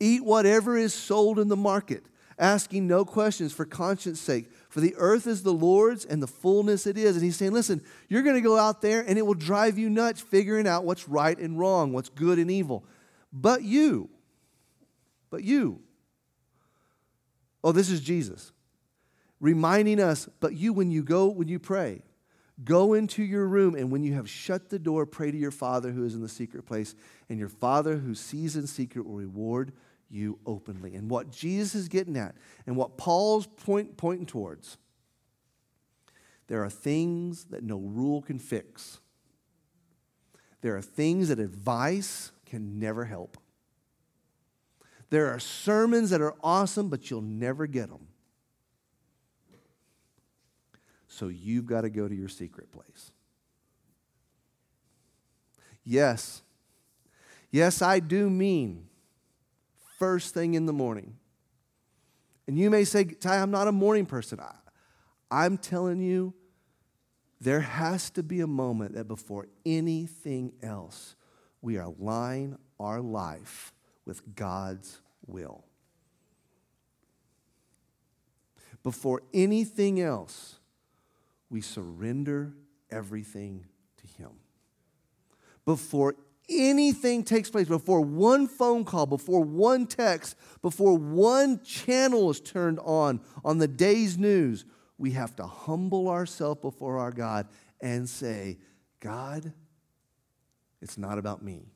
Eat 0.00 0.24
whatever 0.24 0.76
is 0.76 0.94
sold 0.94 1.38
in 1.38 1.48
the 1.48 1.56
market, 1.56 2.04
asking 2.38 2.88
no 2.88 3.04
questions 3.04 3.52
for 3.52 3.64
conscience 3.64 4.18
sake. 4.18 4.50
For 4.70 4.80
the 4.80 4.94
earth 4.96 5.26
is 5.26 5.42
the 5.42 5.52
Lord's 5.52 6.04
and 6.04 6.22
the 6.22 6.26
fullness 6.26 6.86
it 6.86 6.96
is. 6.96 7.14
And 7.14 7.24
he's 7.24 7.36
saying, 7.36 7.52
listen, 7.52 7.82
you're 8.08 8.22
going 8.22 8.36
to 8.36 8.40
go 8.40 8.56
out 8.56 8.80
there 8.80 9.04
and 9.06 9.18
it 9.18 9.26
will 9.26 9.34
drive 9.34 9.78
you 9.78 9.90
nuts 9.90 10.20
figuring 10.20 10.66
out 10.66 10.84
what's 10.84 11.08
right 11.08 11.38
and 11.38 11.58
wrong, 11.58 11.92
what's 11.92 12.08
good 12.08 12.38
and 12.38 12.50
evil. 12.50 12.84
But 13.32 13.62
you, 13.62 14.10
but 15.28 15.44
you, 15.44 15.80
oh, 17.62 17.72
this 17.72 17.90
is 17.90 18.00
Jesus 18.00 18.52
reminding 19.40 20.00
us, 20.00 20.28
but 20.38 20.54
you, 20.54 20.72
when 20.72 20.90
you 20.90 21.02
go, 21.02 21.26
when 21.26 21.48
you 21.48 21.58
pray, 21.58 22.02
go 22.62 22.92
into 22.92 23.22
your 23.22 23.46
room 23.46 23.74
and 23.74 23.90
when 23.90 24.04
you 24.04 24.14
have 24.14 24.28
shut 24.28 24.68
the 24.68 24.78
door, 24.78 25.06
pray 25.06 25.30
to 25.30 25.36
your 25.36 25.50
Father 25.50 25.90
who 25.90 26.04
is 26.04 26.14
in 26.14 26.20
the 26.20 26.28
secret 26.28 26.66
place, 26.66 26.94
and 27.28 27.38
your 27.38 27.48
Father 27.48 27.96
who 27.96 28.14
sees 28.14 28.54
in 28.54 28.66
secret 28.66 29.06
will 29.06 29.16
reward 29.16 29.72
you 30.10 30.38
openly. 30.44 30.94
And 30.94 31.08
what 31.08 31.30
Jesus 31.30 31.74
is 31.74 31.88
getting 31.88 32.16
at, 32.16 32.34
and 32.66 32.76
what 32.76 32.98
Paul's 32.98 33.46
point, 33.46 33.96
pointing 33.96 34.26
towards, 34.26 34.76
there 36.48 36.64
are 36.64 36.70
things 36.70 37.44
that 37.44 37.62
no 37.62 37.78
rule 37.78 38.20
can 38.22 38.38
fix. 38.38 38.98
There 40.62 40.76
are 40.76 40.82
things 40.82 41.28
that 41.28 41.38
advice 41.38 42.32
can 42.44 42.78
never 42.78 43.04
help. 43.04 43.38
There 45.10 45.28
are 45.28 45.38
sermons 45.38 46.10
that 46.10 46.20
are 46.20 46.34
awesome, 46.42 46.88
but 46.88 47.10
you'll 47.10 47.22
never 47.22 47.66
get 47.66 47.88
them. 47.88 48.08
So 51.08 51.28
you've 51.28 51.66
got 51.66 51.82
to 51.82 51.90
go 51.90 52.08
to 52.08 52.14
your 52.14 52.28
secret 52.28 52.70
place. 52.72 53.12
Yes, 55.84 56.42
yes, 57.50 57.80
I 57.80 58.00
do 58.00 58.28
mean 58.28 58.89
first 60.00 60.34
thing 60.34 60.54
in 60.54 60.66
the 60.66 60.72
morning. 60.72 61.14
And 62.48 62.58
you 62.58 62.68
may 62.70 62.82
say, 62.82 63.04
Ty, 63.04 63.40
I'm 63.40 63.52
not 63.52 63.68
a 63.68 63.72
morning 63.72 64.06
person. 64.06 64.40
I, 64.40 64.54
I'm 65.30 65.56
telling 65.56 66.00
you, 66.00 66.34
there 67.40 67.60
has 67.60 68.10
to 68.10 68.24
be 68.24 68.40
a 68.40 68.46
moment 68.46 68.94
that 68.94 69.06
before 69.06 69.46
anything 69.64 70.52
else, 70.62 71.14
we 71.62 71.76
align 71.76 72.58
our 72.80 73.00
life 73.00 73.72
with 74.04 74.34
God's 74.34 75.00
will. 75.26 75.64
Before 78.82 79.22
anything 79.32 80.00
else, 80.00 80.58
we 81.50 81.60
surrender 81.60 82.54
everything 82.90 83.66
to 83.98 84.06
Him. 84.22 84.30
Before 85.64 86.16
anything 86.50 87.24
takes 87.24 87.50
place, 87.50 87.68
before 87.68 88.00
one 88.00 88.46
phone 88.46 88.84
call, 88.84 89.06
before 89.06 89.42
one 89.42 89.86
text, 89.86 90.36
before 90.62 90.96
one 90.96 91.62
channel 91.62 92.30
is 92.30 92.40
turned 92.40 92.78
on 92.80 93.20
on 93.44 93.58
the 93.58 93.68
day's 93.68 94.18
news, 94.18 94.64
we 94.98 95.12
have 95.12 95.34
to 95.36 95.46
humble 95.46 96.08
ourselves 96.08 96.60
before 96.60 96.98
our 96.98 97.10
God 97.10 97.48
and 97.80 98.08
say, 98.08 98.58
God, 99.00 99.52
it's 100.82 100.98
not 100.98 101.18
about 101.18 101.42
me. 101.42 101.72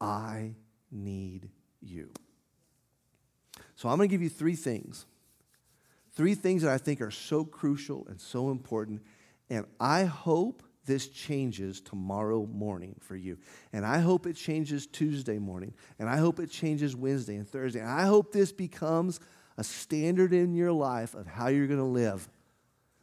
I 0.00 0.54
need 0.90 1.48
you. 1.80 2.10
So 3.76 3.88
I'm 3.88 3.96
going 3.96 4.08
to 4.08 4.12
give 4.12 4.22
you 4.22 4.28
three 4.28 4.56
things. 4.56 5.06
Three 6.14 6.34
things 6.34 6.62
that 6.62 6.72
I 6.72 6.78
think 6.78 7.00
are 7.00 7.10
so 7.10 7.44
crucial 7.44 8.06
and 8.08 8.20
so 8.20 8.50
important. 8.50 9.02
And 9.50 9.66
I 9.78 10.04
hope 10.04 10.62
this 10.86 11.08
changes 11.08 11.80
tomorrow 11.80 12.46
morning 12.46 12.96
for 13.00 13.16
you. 13.16 13.38
And 13.72 13.84
I 13.84 13.98
hope 13.98 14.26
it 14.26 14.34
changes 14.34 14.86
Tuesday 14.86 15.38
morning. 15.38 15.74
And 15.98 16.08
I 16.08 16.16
hope 16.16 16.40
it 16.40 16.50
changes 16.50 16.96
Wednesday 16.96 17.36
and 17.36 17.48
Thursday. 17.48 17.80
And 17.80 17.90
I 17.90 18.06
hope 18.06 18.32
this 18.32 18.52
becomes 18.52 19.20
a 19.58 19.64
standard 19.64 20.32
in 20.32 20.54
your 20.54 20.72
life 20.72 21.14
of 21.14 21.26
how 21.26 21.48
you're 21.48 21.66
going 21.66 21.80
to 21.80 21.84
live. 21.84 22.28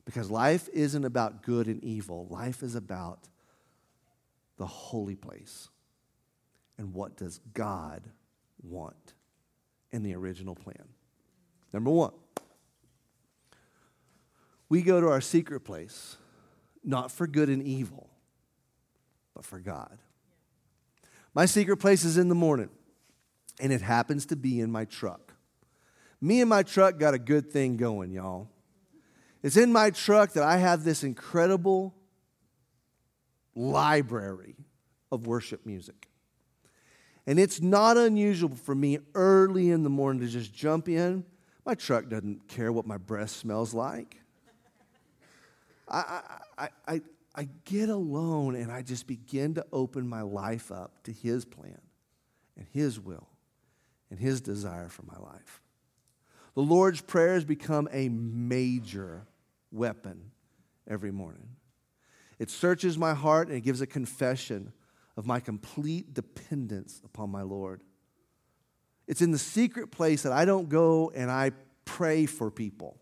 Because 0.05 0.31
life 0.31 0.67
isn't 0.73 1.05
about 1.05 1.43
good 1.43 1.67
and 1.67 1.83
evil, 1.83 2.27
life 2.29 2.63
is 2.63 2.75
about 2.75 3.19
the 4.57 4.65
holy 4.65 5.15
place. 5.15 5.69
And 6.77 6.93
what 6.93 7.15
does 7.15 7.39
God 7.53 8.01
want 8.61 9.13
in 9.91 10.03
the 10.03 10.15
original 10.15 10.55
plan? 10.55 10.87
Number 11.71 11.89
one, 11.89 12.11
we 14.69 14.81
go 14.81 14.99
to 14.99 15.07
our 15.07 15.21
secret 15.21 15.61
place, 15.61 16.17
not 16.83 17.11
for 17.11 17.27
good 17.27 17.49
and 17.49 17.63
evil, 17.63 18.09
but 19.35 19.45
for 19.45 19.59
God. 19.59 19.97
My 21.33 21.45
secret 21.45 21.77
place 21.77 22.03
is 22.03 22.17
in 22.17 22.29
the 22.29 22.35
morning, 22.35 22.69
and 23.59 23.73
it 23.73 23.81
happens 23.81 24.25
to 24.27 24.35
be 24.35 24.59
in 24.59 24.71
my 24.71 24.85
truck. 24.85 25.33
Me 26.21 26.41
and 26.41 26.49
my 26.49 26.63
truck 26.63 26.99
got 26.99 27.13
a 27.13 27.19
good 27.19 27.51
thing 27.51 27.75
going, 27.75 28.11
y'all. 28.11 28.47
It's 29.41 29.57
in 29.57 29.73
my 29.73 29.89
truck 29.89 30.33
that 30.33 30.43
I 30.43 30.57
have 30.57 30.83
this 30.83 31.03
incredible 31.03 31.93
library 33.55 34.55
of 35.11 35.27
worship 35.27 35.65
music. 35.65 36.07
And 37.27 37.39
it's 37.39 37.61
not 37.61 37.97
unusual 37.97 38.55
for 38.55 38.75
me 38.75 38.99
early 39.15 39.69
in 39.69 39.83
the 39.83 39.89
morning 39.89 40.21
to 40.21 40.27
just 40.27 40.53
jump 40.53 40.89
in. 40.89 41.25
My 41.65 41.75
truck 41.75 42.09
doesn't 42.09 42.47
care 42.47 42.71
what 42.71 42.85
my 42.85 42.97
breath 42.97 43.29
smells 43.29 43.73
like. 43.73 44.22
I, 45.93 46.21
I, 46.57 46.69
I, 46.87 47.01
I 47.35 47.47
get 47.65 47.89
alone 47.89 48.55
and 48.55 48.71
I 48.71 48.81
just 48.81 49.05
begin 49.05 49.53
to 49.55 49.65
open 49.71 50.07
my 50.07 50.23
life 50.23 50.71
up 50.71 51.03
to 51.03 51.11
His 51.11 51.45
plan 51.45 51.79
and 52.57 52.65
His 52.71 52.99
will 52.99 53.27
and 54.09 54.19
His 54.19 54.41
desire 54.41 54.89
for 54.89 55.03
my 55.03 55.17
life. 55.17 55.61
The 56.55 56.61
Lord's 56.61 57.01
Prayer 57.01 57.35
has 57.35 57.45
become 57.45 57.87
a 57.91 58.09
major 58.09 59.27
weapon 59.71 60.31
every 60.87 61.11
morning. 61.11 61.47
It 62.39 62.49
searches 62.49 62.97
my 62.97 63.13
heart 63.13 63.47
and 63.47 63.57
it 63.57 63.61
gives 63.61 63.81
a 63.81 63.87
confession 63.87 64.73
of 65.15 65.27
my 65.27 65.39
complete 65.39 66.13
dependence 66.13 67.01
upon 67.05 67.29
my 67.29 67.43
Lord. 67.43 67.81
It's 69.07 69.21
in 69.21 69.31
the 69.31 69.37
secret 69.37 69.91
place 69.91 70.23
that 70.23 70.31
I 70.31 70.45
don't 70.45 70.69
go 70.69 71.11
and 71.13 71.29
I 71.29 71.51
pray 71.85 72.25
for 72.25 72.49
people. 72.49 72.97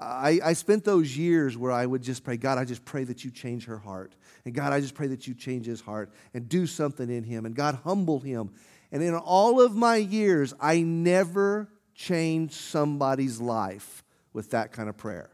I, 0.00 0.40
I, 0.42 0.52
spent 0.54 0.84
those 0.84 1.14
years 1.14 1.58
where 1.58 1.70
I 1.70 1.84
would 1.84 2.02
just 2.02 2.24
pray, 2.24 2.38
God, 2.38 2.56
I 2.56 2.64
just 2.64 2.86
pray 2.86 3.04
that 3.04 3.22
you 3.22 3.30
change 3.30 3.66
her 3.66 3.76
heart. 3.76 4.14
And 4.46 4.54
God, 4.54 4.72
I 4.72 4.80
just 4.80 4.94
pray 4.94 5.08
that 5.08 5.26
you 5.26 5.34
change 5.34 5.66
his 5.66 5.82
heart 5.82 6.10
and 6.32 6.48
do 6.48 6.66
something 6.66 7.10
in 7.10 7.22
him. 7.22 7.44
And 7.44 7.54
God, 7.54 7.80
humble 7.84 8.18
him. 8.18 8.50
And 8.90 9.02
in 9.02 9.14
all 9.14 9.60
of 9.60 9.76
my 9.76 9.96
years, 9.96 10.54
I 10.58 10.80
never 10.80 11.68
changed 11.94 12.54
somebody's 12.54 13.40
life 13.40 14.02
with 14.32 14.52
that 14.52 14.72
kind 14.72 14.88
of 14.88 14.96
prayer. 14.96 15.28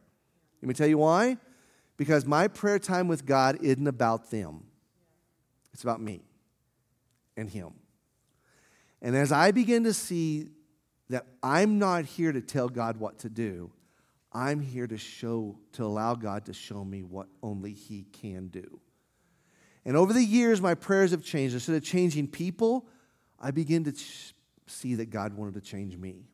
Let 0.61 0.69
me 0.69 0.75
tell 0.75 0.89
you 0.89 0.99
why. 0.99 1.37
Because 1.97 2.27
my 2.27 2.49
prayer 2.49 2.81
time 2.81 3.07
with 3.07 3.25
God 3.25 3.59
isn't 3.63 3.87
about 3.87 4.31
them, 4.31 4.65
it's 5.73 5.85
about 5.85 6.01
me 6.01 6.23
and 7.37 7.49
Him. 7.49 7.75
And 9.01 9.15
as 9.15 9.31
I 9.31 9.53
begin 9.53 9.85
to 9.85 9.95
see 9.95 10.49
that 11.09 11.27
I'm 11.43 11.79
not 11.79 12.05
here 12.05 12.33
to 12.33 12.41
tell 12.41 12.69
God 12.69 12.97
what 12.97 13.21
to 13.21 13.29
do, 13.29 13.71
I'm 14.37 14.61
here 14.61 14.87
to 14.87 14.99
show, 14.99 15.57
to 15.73 15.85
allow 15.85 16.15
God 16.15 16.45
to 16.45 16.53
show 16.53 16.85
me 16.85 17.03
what 17.03 17.27
only 17.43 17.73
He 17.73 18.05
can 18.13 18.49
do. 18.49 18.81
And 19.87 19.97
over 19.97 20.13
the 20.13 20.23
years, 20.23 20.61
my 20.61 20.75
prayers 20.75 21.13
have 21.13 21.25
changed. 21.25 21.55
Instead 21.55 21.75
of 21.75 21.83
changing 21.83 22.29
people, 22.29 22.87
I 23.41 23.51
begin 23.51 23.85
to 23.85 23.95
see 24.67 24.95
that 24.97 25.09
God 25.09 25.33
wanted 25.33 25.55
to 25.55 25.63
change 25.63 25.97
me. 25.97 26.27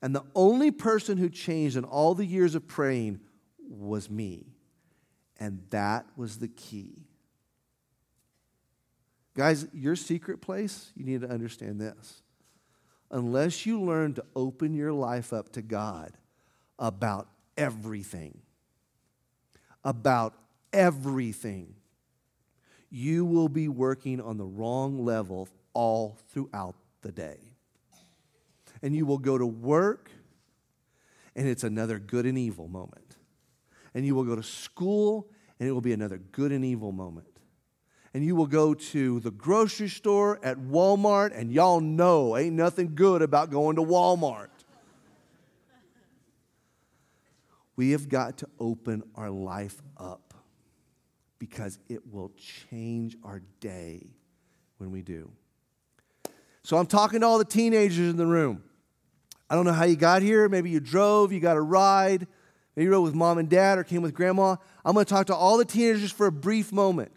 And 0.00 0.14
the 0.14 0.24
only 0.34 0.70
person 0.70 1.18
who 1.18 1.28
changed 1.28 1.76
in 1.76 1.84
all 1.84 2.14
the 2.14 2.24
years 2.24 2.54
of 2.54 2.66
praying 2.66 3.20
was 3.68 4.08
me. 4.08 4.46
And 5.38 5.62
that 5.70 6.06
was 6.16 6.38
the 6.38 6.48
key. 6.48 7.02
Guys, 9.36 9.66
your 9.74 9.96
secret 9.96 10.40
place, 10.40 10.90
you 10.94 11.04
need 11.04 11.20
to 11.20 11.28
understand 11.28 11.78
this. 11.78 12.22
Unless 13.10 13.66
you 13.66 13.78
learn 13.78 14.14
to 14.14 14.24
open 14.34 14.72
your 14.72 14.92
life 14.92 15.34
up 15.34 15.52
to 15.52 15.60
God 15.60 16.16
about 16.78 17.28
everything, 17.56 18.38
about 19.82 20.34
everything, 20.72 21.74
you 22.90 23.24
will 23.24 23.48
be 23.48 23.68
working 23.68 24.20
on 24.20 24.36
the 24.36 24.44
wrong 24.44 25.04
level 25.04 25.48
all 25.72 26.18
throughout 26.30 26.76
the 27.02 27.12
day. 27.12 27.38
And 28.82 28.94
you 28.94 29.06
will 29.06 29.18
go 29.18 29.38
to 29.38 29.46
work, 29.46 30.10
and 31.34 31.48
it's 31.48 31.64
another 31.64 31.98
good 31.98 32.26
and 32.26 32.36
evil 32.36 32.68
moment 32.68 33.04
and 33.94 34.04
you 34.04 34.14
will 34.14 34.24
go 34.24 34.34
to 34.34 34.42
school, 34.42 35.28
and 35.58 35.68
it 35.68 35.72
will 35.72 35.80
be 35.80 35.92
another 35.92 36.18
good 36.18 36.52
and 36.52 36.64
evil 36.64 36.92
moment. 36.92 37.28
And 38.12 38.24
you 38.24 38.36
will 38.36 38.46
go 38.46 38.74
to 38.74 39.20
the 39.20 39.30
grocery 39.30 39.88
store 39.88 40.38
at 40.42 40.58
Walmart, 40.58 41.36
and 41.36 41.52
y'all 41.52 41.80
know 41.80 42.36
ain't 42.36 42.54
nothing 42.54 42.94
good 42.94 43.22
about 43.22 43.50
going 43.50 43.76
to 43.76 43.82
Walmart. 43.82 44.48
We 47.76 47.90
have 47.90 48.08
got 48.08 48.38
to 48.38 48.48
open 48.58 49.02
our 49.14 49.30
life 49.30 49.82
up 49.96 50.34
because 51.38 51.78
it 51.88 52.12
will 52.12 52.30
change 52.70 53.16
our 53.24 53.42
day 53.60 54.06
when 54.78 54.90
we 54.90 55.02
do. 55.02 55.30
So 56.62 56.76
I'm 56.78 56.86
talking 56.86 57.20
to 57.20 57.26
all 57.26 57.38
the 57.38 57.44
teenagers 57.44 58.10
in 58.10 58.16
the 58.16 58.26
room. 58.26 58.62
I 59.50 59.54
don't 59.54 59.66
know 59.66 59.72
how 59.72 59.84
you 59.84 59.96
got 59.96 60.22
here. 60.22 60.48
Maybe 60.48 60.70
you 60.70 60.80
drove, 60.80 61.32
you 61.32 61.40
got 61.40 61.56
a 61.56 61.60
ride. 61.60 62.26
Maybe 62.74 62.86
you 62.86 62.90
rode 62.90 63.02
with 63.02 63.14
mom 63.14 63.38
and 63.38 63.48
dad 63.48 63.78
or 63.78 63.84
came 63.84 64.02
with 64.02 64.14
grandma. 64.14 64.56
I'm 64.84 64.94
going 64.94 65.04
to 65.04 65.10
talk 65.10 65.26
to 65.26 65.34
all 65.34 65.58
the 65.58 65.64
teenagers 65.64 66.10
for 66.10 66.26
a 66.26 66.32
brief 66.32 66.72
moment. 66.72 67.12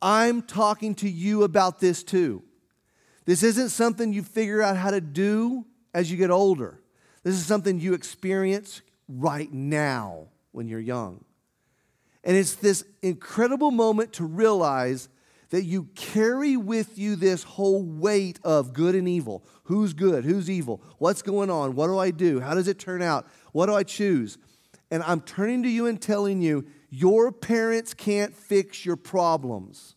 I'm 0.00 0.42
talking 0.42 0.94
to 0.96 1.08
you 1.08 1.42
about 1.42 1.80
this 1.80 2.02
too. 2.02 2.42
This 3.24 3.42
isn't 3.42 3.70
something 3.70 4.12
you 4.12 4.22
figure 4.22 4.62
out 4.62 4.76
how 4.76 4.90
to 4.90 5.00
do 5.00 5.64
as 5.94 6.10
you 6.10 6.16
get 6.16 6.30
older. 6.30 6.80
This 7.22 7.34
is 7.34 7.46
something 7.46 7.78
you 7.78 7.94
experience 7.94 8.82
right 9.18 9.52
now 9.52 10.28
when 10.52 10.68
you're 10.68 10.80
young. 10.80 11.24
And 12.24 12.36
it's 12.36 12.54
this 12.54 12.84
incredible 13.02 13.70
moment 13.70 14.12
to 14.14 14.24
realize 14.24 15.08
that 15.50 15.64
you 15.64 15.84
carry 15.94 16.56
with 16.56 16.98
you 16.98 17.14
this 17.14 17.42
whole 17.42 17.82
weight 17.82 18.38
of 18.42 18.72
good 18.72 18.94
and 18.94 19.06
evil. 19.06 19.44
Who's 19.64 19.92
good? 19.92 20.24
Who's 20.24 20.48
evil? 20.48 20.82
What's 20.98 21.20
going 21.20 21.50
on? 21.50 21.74
What 21.74 21.88
do 21.88 21.98
I 21.98 22.10
do? 22.10 22.40
How 22.40 22.54
does 22.54 22.68
it 22.68 22.78
turn 22.78 23.02
out? 23.02 23.26
What 23.52 23.66
do 23.66 23.74
I 23.74 23.82
choose? 23.82 24.38
And 24.90 25.02
I'm 25.02 25.20
turning 25.20 25.62
to 25.64 25.68
you 25.68 25.86
and 25.86 26.00
telling 26.00 26.40
you, 26.40 26.64
your 26.88 27.32
parents 27.32 27.92
can't 27.92 28.34
fix 28.34 28.86
your 28.86 28.96
problems. 28.96 29.96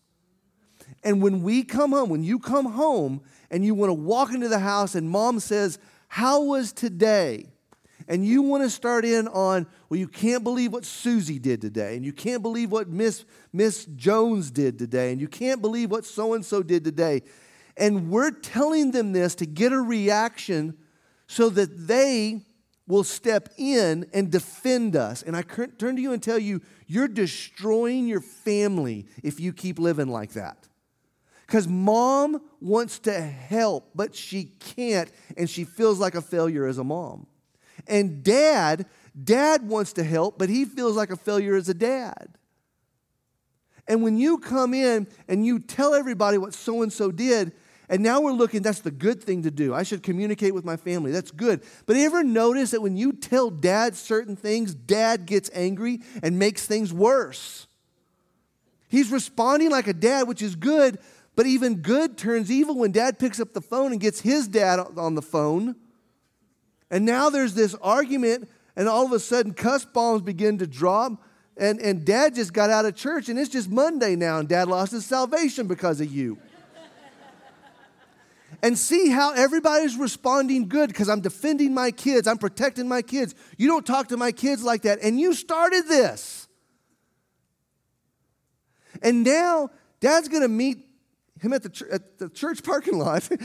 And 1.04 1.22
when 1.22 1.42
we 1.42 1.64
come 1.64 1.92
home, 1.92 2.10
when 2.10 2.24
you 2.24 2.40
come 2.40 2.66
home 2.66 3.22
and 3.52 3.64
you 3.64 3.76
want 3.76 3.90
to 3.90 3.94
walk 3.94 4.34
into 4.34 4.50
the 4.50 4.60
house 4.60 4.96
and 4.96 5.10
mom 5.10 5.40
says, 5.40 5.80
How 6.08 6.42
was 6.44 6.74
today? 6.74 7.46
And 8.08 8.26
you 8.26 8.44
want 8.44 8.64
to 8.64 8.70
start 8.70 9.04
in 9.04 9.28
on, 9.28 9.66
well, 9.90 10.00
you 10.00 10.08
can't 10.08 10.44
believe 10.44 10.72
what 10.72 10.86
Susie 10.86 11.40
did 11.40 11.60
today, 11.62 11.96
and 11.96 12.06
you 12.06 12.14
can't 12.14 12.44
believe 12.44 12.72
what 12.72 12.88
Miss, 12.88 13.26
Miss 13.52 13.86
Jones 13.86 14.52
did 14.52 14.78
today, 14.78 15.12
and 15.12 15.20
you 15.20 15.28
can't 15.28 15.62
believe 15.62 15.90
what 15.90 16.06
so 16.06 16.34
and 16.34 16.46
so 16.46 16.62
did 16.62 16.84
today. 16.84 17.24
And 17.78 18.10
we're 18.10 18.32
telling 18.32 18.92
them 18.92 19.12
this 19.12 19.36
to 19.36 19.46
get 19.46 19.74
a 19.74 19.82
reaction 19.82 20.78
so 21.28 21.50
that 21.50 21.88
they 21.88 22.42
will 22.88 23.04
step 23.04 23.50
in 23.58 24.06
and 24.14 24.32
defend 24.32 24.96
us. 24.96 25.24
And 25.24 25.36
I 25.36 25.42
turn 25.42 25.96
to 25.96 26.02
you 26.02 26.14
and 26.14 26.22
tell 26.22 26.38
you, 26.38 26.62
you're 26.86 27.08
destroying 27.08 28.08
your 28.08 28.22
family 28.22 29.08
if 29.24 29.40
you 29.40 29.52
keep 29.52 29.80
living 29.80 30.08
like 30.08 30.34
that. 30.34 30.68
Because 31.48 31.68
mom 31.68 32.42
wants 32.62 33.00
to 33.00 33.20
help, 33.20 33.90
but 33.96 34.16
she 34.16 34.44
can't, 34.44 35.12
and 35.36 35.50
she 35.50 35.64
feels 35.64 36.00
like 36.00 36.16
a 36.16 36.22
failure 36.22 36.68
as 36.68 36.78
a 36.78 36.84
mom. 36.84 37.28
And 37.88 38.24
dad, 38.24 38.86
dad 39.22 39.68
wants 39.68 39.94
to 39.94 40.04
help, 40.04 40.38
but 40.38 40.50
he 40.50 40.66
feels 40.66 40.96
like 40.96 41.10
a 41.10 41.16
failure 41.16 41.56
as 41.56 41.70
a 41.70 41.74
dad. 41.74 42.30
And 43.88 44.02
when 44.02 44.18
you 44.18 44.40
come 44.40 44.74
in 44.74 45.08
and 45.28 45.46
you 45.46 45.60
tell 45.60 45.94
everybody 45.94 46.38
what 46.38 46.54
so 46.54 46.82
and 46.82 46.92
so 46.92 47.12
did, 47.12 47.54
and 47.88 48.02
now 48.02 48.20
we're 48.20 48.32
looking, 48.32 48.64
that's 48.64 48.80
the 48.80 48.92
good 48.92 49.24
thing 49.24 49.44
to 49.44 49.52
do. 49.52 49.74
I 49.74 49.84
should 49.84 50.02
communicate 50.02 50.56
with 50.56 50.66
my 50.66 50.76
family. 50.76 51.12
That's 51.12 51.30
good. 51.30 51.62
But 51.86 51.96
you 51.96 52.06
ever 52.06 52.24
notice 52.24 52.72
that 52.72 52.82
when 52.82 52.98
you 52.98 53.14
tell 53.14 53.52
dad 53.52 53.96
certain 53.96 54.36
things, 54.36 54.74
dad 54.74 55.28
gets 55.28 55.52
angry 55.54 56.02
and 56.24 56.40
makes 56.40 56.66
things 56.66 56.92
worse? 56.92 57.68
He's 58.88 59.12
responding 59.12 59.70
like 59.70 59.88
a 59.88 59.94
dad, 59.94 60.28
which 60.28 60.42
is 60.42 60.56
good, 60.56 60.98
but 61.36 61.46
even 61.46 61.82
good 61.82 62.18
turns 62.18 62.50
evil 62.50 62.76
when 62.76 62.92
dad 62.92 63.20
picks 63.20 63.40
up 63.40 63.54
the 63.54 63.62
phone 63.62 63.92
and 63.92 64.02
gets 64.02 64.22
his 64.22 64.48
dad 64.48 64.80
on 64.98 65.14
the 65.14 65.22
phone. 65.22 65.76
And 66.92 67.06
now 67.06 67.30
there's 67.30 67.54
this 67.54 67.76
argument, 67.82 68.50
and 68.76 68.88
all 68.88 69.06
of 69.06 69.12
a 69.12 69.20
sudden, 69.20 69.54
cuss 69.54 69.86
bombs 69.86 70.22
begin 70.22 70.58
to 70.60 70.68
drop. 70.68 71.24
And, 71.58 71.80
and 71.80 72.06
dad 72.06 72.36
just 72.36 72.54
got 72.54 72.70
out 72.70 72.86
of 72.86 72.96
church, 72.96 73.30
and 73.30 73.40
it's 73.40 73.50
just 73.50 73.70
Monday 73.70 74.16
now, 74.16 74.40
and 74.40 74.48
dad 74.48 74.68
lost 74.68 74.92
his 74.92 75.06
salvation 75.06 75.68
because 75.68 76.02
of 76.02 76.12
you 76.12 76.38
and 78.62 78.78
see 78.78 79.10
how 79.10 79.32
everybody's 79.34 79.96
responding 79.96 80.68
good 80.68 80.90
because 80.90 81.10
I'm 81.10 81.22
defending 81.22 81.74
my 81.74 81.92
kids, 81.92 82.28
I'm 82.28 82.38
protecting 82.38 82.88
my 82.88 83.02
kids. 83.02 83.36
You 83.58 83.68
don't 83.68 83.86
talk 83.86 84.08
to 84.10 84.18
my 84.18 84.32
kids 84.32 84.64
like 84.64 84.84
that, 84.84 85.00
and 85.02 85.20
you 85.20 85.34
started 85.34 85.88
this. 85.88 86.48
And 89.02 89.24
now 89.24 89.70
dad's 90.00 90.30
gonna 90.30 90.48
meet 90.48 90.80
him 91.42 91.54
at 91.54 91.64
the, 91.64 91.88
at 91.92 92.18
the 92.18 92.30
church 92.30 92.64
parking 92.64 92.98
lot. 92.98 93.30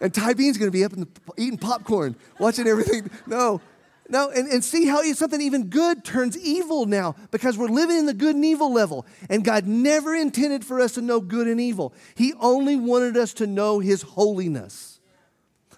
and 0.00 0.12
Ty 0.12 0.34
Bean's 0.34 0.58
gonna 0.58 0.70
be 0.70 0.84
up 0.84 0.92
in 0.92 1.00
the, 1.00 1.08
eating 1.36 1.58
popcorn, 1.58 2.16
watching 2.38 2.66
everything. 2.66 3.10
No, 3.26 3.60
No, 4.08 4.30
and, 4.30 4.48
and 4.48 4.64
see 4.64 4.86
how 4.86 5.02
something 5.12 5.40
even 5.40 5.68
good 5.68 6.04
turns 6.04 6.38
evil 6.38 6.86
now 6.86 7.14
because 7.30 7.58
we're 7.58 7.68
living 7.68 7.98
in 7.98 8.06
the 8.06 8.14
good 8.14 8.34
and 8.34 8.44
evil 8.44 8.72
level. 8.72 9.04
And 9.28 9.44
God 9.44 9.66
never 9.66 10.14
intended 10.14 10.64
for 10.64 10.80
us 10.80 10.92
to 10.92 11.02
know 11.02 11.20
good 11.20 11.46
and 11.46 11.60
evil, 11.60 11.92
He 12.14 12.32
only 12.40 12.76
wanted 12.76 13.16
us 13.16 13.34
to 13.34 13.46
know 13.46 13.80
His 13.80 14.02
holiness. 14.02 15.00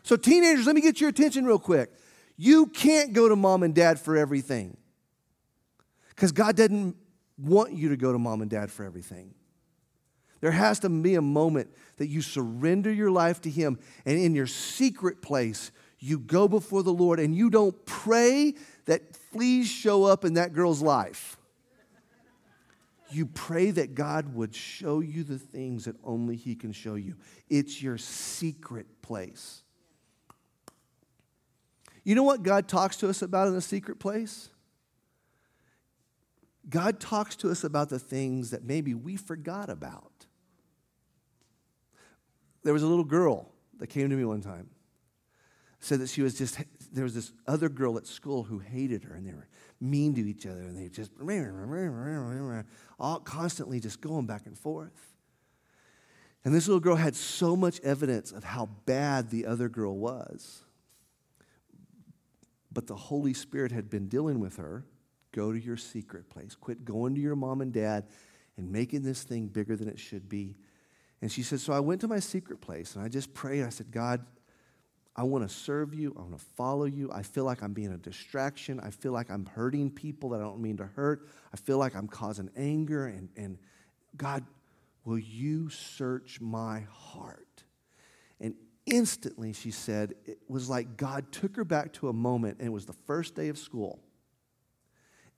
So, 0.02 0.16
teenagers, 0.16 0.66
let 0.66 0.74
me 0.74 0.80
get 0.80 1.00
your 1.00 1.10
attention 1.10 1.44
real 1.44 1.58
quick. 1.58 1.92
You 2.36 2.66
can't 2.66 3.12
go 3.12 3.28
to 3.28 3.36
mom 3.36 3.62
and 3.62 3.74
dad 3.74 4.00
for 4.00 4.16
everything 4.16 4.76
because 6.08 6.32
God 6.32 6.56
doesn't 6.56 6.96
want 7.36 7.72
you 7.72 7.90
to 7.90 7.96
go 7.96 8.12
to 8.12 8.18
mom 8.18 8.42
and 8.42 8.50
dad 8.50 8.70
for 8.70 8.84
everything. 8.84 9.34
There 10.40 10.50
has 10.50 10.80
to 10.80 10.88
be 10.88 11.16
a 11.16 11.22
moment 11.22 11.70
that 12.00 12.08
you 12.08 12.22
surrender 12.22 12.90
your 12.90 13.10
life 13.10 13.42
to 13.42 13.50
Him, 13.50 13.78
and 14.06 14.18
in 14.18 14.34
your 14.34 14.46
secret 14.46 15.20
place, 15.20 15.70
you 15.98 16.18
go 16.18 16.48
before 16.48 16.82
the 16.82 16.94
Lord 16.94 17.20
and 17.20 17.34
you 17.34 17.50
don't 17.50 17.84
pray 17.84 18.54
that 18.86 19.14
fleas 19.14 19.68
show 19.68 20.04
up 20.04 20.24
in 20.24 20.32
that 20.34 20.54
girl's 20.54 20.80
life. 20.80 21.36
You 23.10 23.26
pray 23.26 23.70
that 23.72 23.94
God 23.94 24.34
would 24.34 24.54
show 24.54 25.00
you 25.00 25.24
the 25.24 25.36
things 25.36 25.84
that 25.84 25.96
only 26.02 26.36
He 26.36 26.54
can 26.54 26.72
show 26.72 26.94
you. 26.94 27.16
It's 27.50 27.82
your 27.82 27.98
secret 27.98 29.02
place. 29.02 29.60
You 32.02 32.14
know 32.14 32.22
what 32.22 32.42
God 32.42 32.66
talks 32.66 32.96
to 32.96 33.10
us 33.10 33.20
about 33.20 33.46
in 33.48 33.54
the 33.54 33.60
secret 33.60 33.98
place? 33.98 34.48
God 36.66 36.98
talks 36.98 37.36
to 37.36 37.50
us 37.50 37.62
about 37.62 37.90
the 37.90 37.98
things 37.98 38.52
that 38.52 38.64
maybe 38.64 38.94
we 38.94 39.16
forgot 39.16 39.68
about. 39.68 40.09
There 42.62 42.72
was 42.72 42.82
a 42.82 42.86
little 42.86 43.04
girl 43.04 43.50
that 43.78 43.88
came 43.88 44.10
to 44.10 44.16
me 44.16 44.24
one 44.24 44.42
time 44.42 44.68
said 45.80 46.00
that 46.00 46.10
she 46.10 46.22
was 46.22 46.34
just, 46.34 46.58
there 46.92 47.04
was 47.04 47.14
this 47.14 47.32
other 47.46 47.68
girl 47.68 47.96
at 47.96 48.06
school 48.06 48.44
who 48.44 48.58
hated 48.58 49.02
her 49.02 49.14
and 49.14 49.26
they 49.26 49.32
were 49.32 49.48
mean 49.80 50.14
to 50.14 50.20
each 50.20 50.46
other 50.46 50.60
and 50.60 50.76
they 50.76 50.88
just, 50.88 51.10
all 52.98 53.18
constantly 53.20 53.80
just 53.80 54.00
going 54.00 54.26
back 54.26 54.46
and 54.46 54.58
forth. 54.58 55.16
And 56.44 56.54
this 56.54 56.68
little 56.68 56.80
girl 56.80 56.96
had 56.96 57.16
so 57.16 57.56
much 57.56 57.80
evidence 57.80 58.30
of 58.30 58.44
how 58.44 58.66
bad 58.86 59.30
the 59.30 59.46
other 59.46 59.68
girl 59.68 59.96
was. 59.96 60.62
But 62.72 62.86
the 62.86 62.96
Holy 62.96 63.34
Spirit 63.34 63.72
had 63.72 63.90
been 63.90 64.06
dealing 64.06 64.38
with 64.38 64.56
her. 64.56 64.84
Go 65.32 65.52
to 65.52 65.58
your 65.58 65.76
secret 65.76 66.28
place. 66.28 66.54
Quit 66.54 66.84
going 66.84 67.14
to 67.14 67.20
your 67.20 67.36
mom 67.36 67.60
and 67.60 67.72
dad 67.72 68.06
and 68.56 68.70
making 68.70 69.02
this 69.02 69.22
thing 69.22 69.48
bigger 69.48 69.76
than 69.76 69.88
it 69.88 69.98
should 69.98 70.28
be. 70.28 70.56
And 71.22 71.30
she 71.30 71.42
said, 71.42 71.60
So 71.60 71.72
I 71.72 71.80
went 71.80 72.00
to 72.02 72.08
my 72.08 72.18
secret 72.18 72.60
place 72.60 72.94
and 72.94 73.04
I 73.04 73.08
just 73.08 73.34
prayed. 73.34 73.64
I 73.64 73.68
said, 73.68 73.90
God, 73.90 74.24
I 75.16 75.24
want 75.24 75.46
to 75.46 75.54
serve 75.54 75.92
you. 75.92 76.14
I 76.16 76.20
want 76.20 76.38
to 76.38 76.44
follow 76.56 76.84
you. 76.84 77.10
I 77.12 77.22
feel 77.22 77.44
like 77.44 77.62
I'm 77.62 77.72
being 77.72 77.92
a 77.92 77.98
distraction. 77.98 78.80
I 78.80 78.90
feel 78.90 79.12
like 79.12 79.30
I'm 79.30 79.44
hurting 79.44 79.90
people 79.90 80.30
that 80.30 80.40
I 80.40 80.44
don't 80.44 80.60
mean 80.60 80.76
to 80.78 80.86
hurt. 80.86 81.28
I 81.52 81.56
feel 81.56 81.78
like 81.78 81.94
I'm 81.94 82.06
causing 82.06 82.48
anger. 82.56 83.06
And, 83.06 83.28
and 83.36 83.58
God, 84.16 84.44
will 85.04 85.18
you 85.18 85.68
search 85.68 86.40
my 86.40 86.86
heart? 86.90 87.64
And 88.40 88.54
instantly 88.86 89.52
she 89.52 89.70
said, 89.70 90.14
it 90.24 90.38
was 90.48 90.70
like 90.70 90.96
God 90.96 91.32
took 91.32 91.56
her 91.56 91.64
back 91.64 91.92
to 91.94 92.08
a 92.08 92.12
moment, 92.12 92.58
and 92.58 92.68
it 92.68 92.72
was 92.72 92.86
the 92.86 92.92
first 92.92 93.34
day 93.34 93.48
of 93.48 93.58
school. 93.58 93.98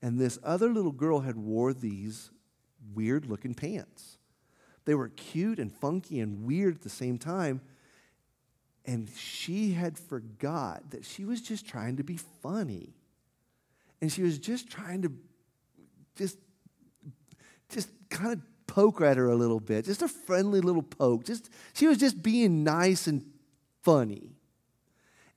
And 0.01 0.19
this 0.19 0.37
other 0.43 0.69
little 0.69 0.91
girl 0.91 1.21
had 1.21 1.35
wore 1.35 1.73
these 1.73 2.29
weird 2.93 3.25
looking 3.25 3.53
pants. 3.53 4.17
They 4.85 4.95
were 4.95 5.09
cute 5.09 5.59
and 5.59 5.71
funky 5.71 6.19
and 6.19 6.45
weird 6.45 6.75
at 6.75 6.81
the 6.81 6.89
same 6.89 7.17
time 7.17 7.61
and 8.85 9.09
she 9.15 9.71
had 9.71 9.97
forgot 9.97 10.91
that 10.91 11.05
she 11.05 11.23
was 11.23 11.41
just 11.41 11.67
trying 11.67 11.97
to 11.97 12.03
be 12.03 12.17
funny. 12.17 12.93
And 14.01 14.11
she 14.11 14.23
was 14.23 14.37
just 14.37 14.69
trying 14.69 15.03
to 15.03 15.11
just, 16.17 16.37
just 17.69 17.89
kind 18.09 18.33
of 18.33 18.41
poke 18.67 19.01
at 19.01 19.15
her 19.15 19.29
a 19.29 19.35
little 19.35 19.61
bit, 19.61 19.85
just 19.85 20.01
a 20.01 20.07
friendly 20.09 20.59
little 20.59 20.83
poke. 20.83 21.23
Just 21.23 21.49
she 21.73 21.87
was 21.87 21.97
just 21.97 22.21
being 22.21 22.63
nice 22.63 23.07
and 23.07 23.25
funny. 23.83 24.35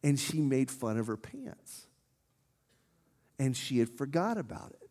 And 0.03 0.19
she 0.19 0.41
made 0.41 0.71
fun 0.71 0.99
of 0.99 1.07
her 1.07 1.17
pants. 1.17 1.87
And 3.39 3.57
she 3.57 3.79
had 3.79 3.91
forgot 3.91 4.39
about 4.39 4.73
it. 4.81 4.86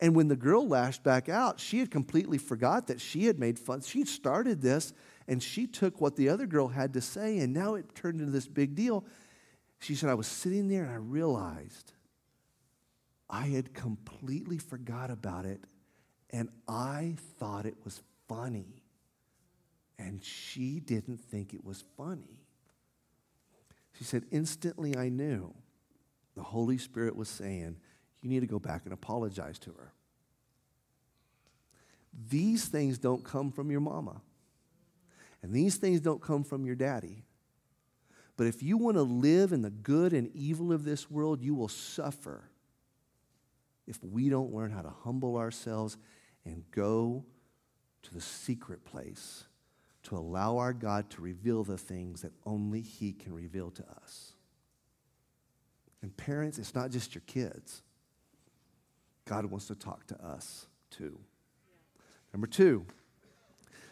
And 0.00 0.16
when 0.16 0.28
the 0.28 0.36
girl 0.36 0.66
lashed 0.66 1.02
back 1.02 1.28
out, 1.28 1.60
she 1.60 1.78
had 1.78 1.90
completely 1.90 2.38
forgot 2.38 2.86
that 2.86 3.00
she 3.00 3.26
had 3.26 3.38
made 3.38 3.58
fun. 3.58 3.82
She 3.82 4.04
started 4.04 4.62
this 4.62 4.94
and 5.28 5.42
she 5.42 5.66
took 5.66 6.00
what 6.00 6.16
the 6.16 6.28
other 6.30 6.46
girl 6.46 6.68
had 6.68 6.94
to 6.94 7.00
say, 7.00 7.38
and 7.38 7.52
now 7.52 7.74
it 7.74 7.94
turned 7.94 8.20
into 8.20 8.32
this 8.32 8.48
big 8.48 8.74
deal. 8.74 9.04
She 9.78 9.94
said, 9.94 10.10
I 10.10 10.14
was 10.14 10.26
sitting 10.26 10.68
there 10.68 10.84
and 10.84 10.92
I 10.92 10.96
realized 10.96 11.92
I 13.28 13.46
had 13.46 13.72
completely 13.74 14.58
forgot 14.58 15.10
about 15.10 15.44
it, 15.44 15.60
and 16.30 16.48
I 16.66 17.16
thought 17.38 17.64
it 17.64 17.76
was 17.84 18.02
funny. 18.28 18.82
And 19.98 20.24
she 20.24 20.80
didn't 20.80 21.18
think 21.18 21.54
it 21.54 21.64
was 21.64 21.84
funny. 21.96 22.40
She 23.96 24.04
said, 24.04 24.24
Instantly 24.32 24.96
I 24.96 25.10
knew 25.10 25.54
the 26.34 26.42
Holy 26.42 26.78
Spirit 26.78 27.14
was 27.14 27.28
saying, 27.28 27.76
You 28.22 28.28
need 28.28 28.40
to 28.40 28.46
go 28.46 28.58
back 28.58 28.82
and 28.84 28.92
apologize 28.92 29.58
to 29.60 29.70
her. 29.70 29.92
These 32.28 32.66
things 32.66 32.98
don't 32.98 33.24
come 33.24 33.50
from 33.50 33.70
your 33.70 33.80
mama. 33.80 34.20
And 35.42 35.54
these 35.54 35.76
things 35.76 36.00
don't 36.00 36.20
come 36.20 36.44
from 36.44 36.66
your 36.66 36.74
daddy. 36.74 37.24
But 38.36 38.46
if 38.46 38.62
you 38.62 38.76
want 38.76 38.96
to 38.96 39.02
live 39.02 39.52
in 39.52 39.62
the 39.62 39.70
good 39.70 40.12
and 40.12 40.30
evil 40.34 40.72
of 40.72 40.84
this 40.84 41.10
world, 41.10 41.42
you 41.42 41.54
will 41.54 41.68
suffer 41.68 42.44
if 43.86 44.02
we 44.02 44.28
don't 44.28 44.52
learn 44.52 44.70
how 44.70 44.82
to 44.82 44.92
humble 45.02 45.36
ourselves 45.36 45.96
and 46.44 46.64
go 46.70 47.24
to 48.02 48.14
the 48.14 48.20
secret 48.20 48.84
place 48.84 49.44
to 50.04 50.16
allow 50.16 50.58
our 50.58 50.72
God 50.72 51.10
to 51.10 51.22
reveal 51.22 51.64
the 51.64 51.76
things 51.76 52.22
that 52.22 52.32
only 52.46 52.80
He 52.80 53.12
can 53.12 53.34
reveal 53.34 53.70
to 53.72 53.84
us. 54.02 54.32
And 56.02 56.16
parents, 56.16 56.58
it's 56.58 56.74
not 56.74 56.90
just 56.90 57.14
your 57.14 57.22
kids. 57.26 57.82
God 59.30 59.46
wants 59.46 59.68
to 59.68 59.76
talk 59.76 60.08
to 60.08 60.20
us 60.26 60.66
too. 60.90 61.20
Number 62.32 62.48
two, 62.48 62.84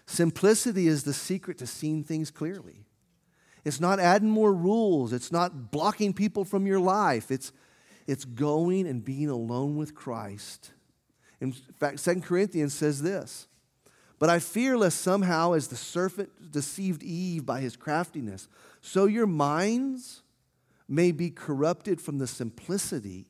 Simplicity 0.05 0.89
is 0.89 1.05
the 1.05 1.13
secret 1.13 1.59
to 1.59 1.67
seeing 1.67 2.03
things 2.03 2.33
clearly. 2.33 2.87
It's 3.65 3.79
not 3.79 4.01
adding 4.01 4.31
more 4.31 4.53
rules, 4.53 5.13
it's 5.13 5.31
not 5.31 5.71
blocking 5.71 6.13
people 6.13 6.45
from 6.45 6.67
your 6.67 6.81
life. 6.81 7.31
It's, 7.31 7.53
it's 8.09 8.25
going 8.25 8.89
and 8.89 9.05
being 9.05 9.29
alone 9.29 9.77
with 9.77 9.95
Christ. 9.95 10.73
In 11.41 11.53
fact, 11.53 12.01
Second 12.01 12.25
Corinthians 12.25 12.75
says 12.75 13.01
this 13.01 13.47
But 14.19 14.31
I 14.31 14.41
fear 14.41 14.77
lest 14.77 15.03
somehow, 15.03 15.53
as 15.53 15.69
the 15.69 15.77
serpent 15.77 16.51
deceived 16.51 17.05
Eve 17.05 17.47
by 17.47 17.61
his 17.61 17.77
craftiness, 17.77 18.49
so 18.81 19.05
your 19.05 19.27
minds 19.27 20.23
may 20.89 21.13
be 21.13 21.31
corrupted 21.31 22.01
from 22.01 22.19
the 22.19 22.27
simplicity 22.27 23.27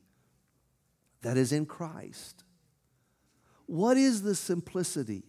that 1.22 1.36
is 1.36 1.52
in 1.52 1.66
Christ. 1.66 2.44
What 3.66 3.96
is 3.96 4.22
the 4.22 4.34
simplicity? 4.34 5.24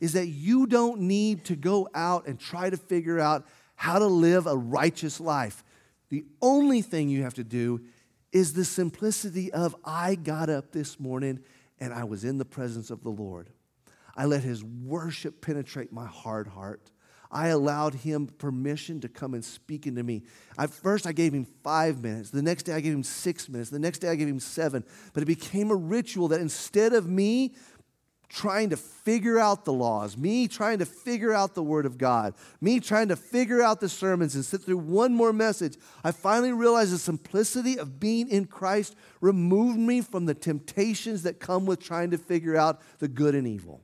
is 0.00 0.14
that 0.14 0.26
you 0.26 0.66
don't 0.66 1.00
need 1.00 1.44
to 1.44 1.56
go 1.56 1.88
out 1.94 2.26
and 2.26 2.38
try 2.38 2.70
to 2.70 2.76
figure 2.76 3.20
out 3.20 3.46
how 3.76 3.98
to 3.98 4.06
live 4.06 4.46
a 4.46 4.56
righteous 4.56 5.20
life. 5.20 5.64
The 6.08 6.24
only 6.40 6.82
thing 6.82 7.08
you 7.08 7.22
have 7.22 7.34
to 7.34 7.44
do 7.44 7.80
is 8.32 8.52
the 8.52 8.64
simplicity 8.64 9.52
of 9.52 9.76
I 9.84 10.14
got 10.14 10.48
up 10.48 10.72
this 10.72 10.98
morning 10.98 11.40
and 11.78 11.92
I 11.92 12.04
was 12.04 12.24
in 12.24 12.38
the 12.38 12.44
presence 12.44 12.90
of 12.90 13.02
the 13.02 13.10
Lord. 13.10 13.50
I 14.16 14.26
let 14.26 14.42
his 14.42 14.62
worship 14.64 15.40
penetrate 15.40 15.92
my 15.92 16.06
hard 16.06 16.48
heart. 16.48 16.90
I 17.32 17.48
allowed 17.48 17.94
him 17.94 18.26
permission 18.26 19.00
to 19.00 19.08
come 19.08 19.32
and 19.32 19.42
speak 19.42 19.86
into 19.86 20.02
me. 20.02 20.22
At 20.58 20.70
first, 20.70 21.06
I 21.06 21.12
gave 21.12 21.32
him 21.32 21.46
five 21.64 22.02
minutes. 22.02 22.30
The 22.30 22.42
next 22.42 22.64
day, 22.64 22.74
I 22.74 22.80
gave 22.80 22.92
him 22.92 23.02
six 23.02 23.48
minutes. 23.48 23.70
The 23.70 23.78
next 23.78 24.00
day, 24.00 24.08
I 24.08 24.14
gave 24.14 24.28
him 24.28 24.40
seven. 24.40 24.84
But 25.14 25.22
it 25.22 25.26
became 25.26 25.70
a 25.70 25.74
ritual 25.74 26.28
that 26.28 26.40
instead 26.40 26.92
of 26.92 27.08
me 27.08 27.54
trying 28.28 28.70
to 28.70 28.76
figure 28.76 29.38
out 29.38 29.64
the 29.64 29.72
laws, 29.72 30.16
me 30.16 30.48
trying 30.48 30.78
to 30.78 30.86
figure 30.86 31.32
out 31.32 31.54
the 31.54 31.62
Word 31.62 31.84
of 31.84 31.98
God, 31.98 32.34
me 32.60 32.80
trying 32.80 33.08
to 33.08 33.16
figure 33.16 33.62
out 33.62 33.80
the 33.80 33.88
sermons 33.88 34.34
and 34.34 34.44
sit 34.44 34.62
through 34.62 34.78
one 34.78 35.14
more 35.14 35.32
message, 35.32 35.76
I 36.02 36.12
finally 36.12 36.52
realized 36.52 36.92
the 36.92 36.98
simplicity 36.98 37.78
of 37.78 38.00
being 38.00 38.28
in 38.30 38.46
Christ 38.46 38.94
removed 39.20 39.78
me 39.78 40.00
from 40.00 40.24
the 40.24 40.34
temptations 40.34 41.22
that 41.24 41.40
come 41.40 41.66
with 41.66 41.80
trying 41.80 42.10
to 42.10 42.18
figure 42.18 42.56
out 42.56 42.80
the 42.98 43.08
good 43.08 43.34
and 43.34 43.46
evil. 43.46 43.82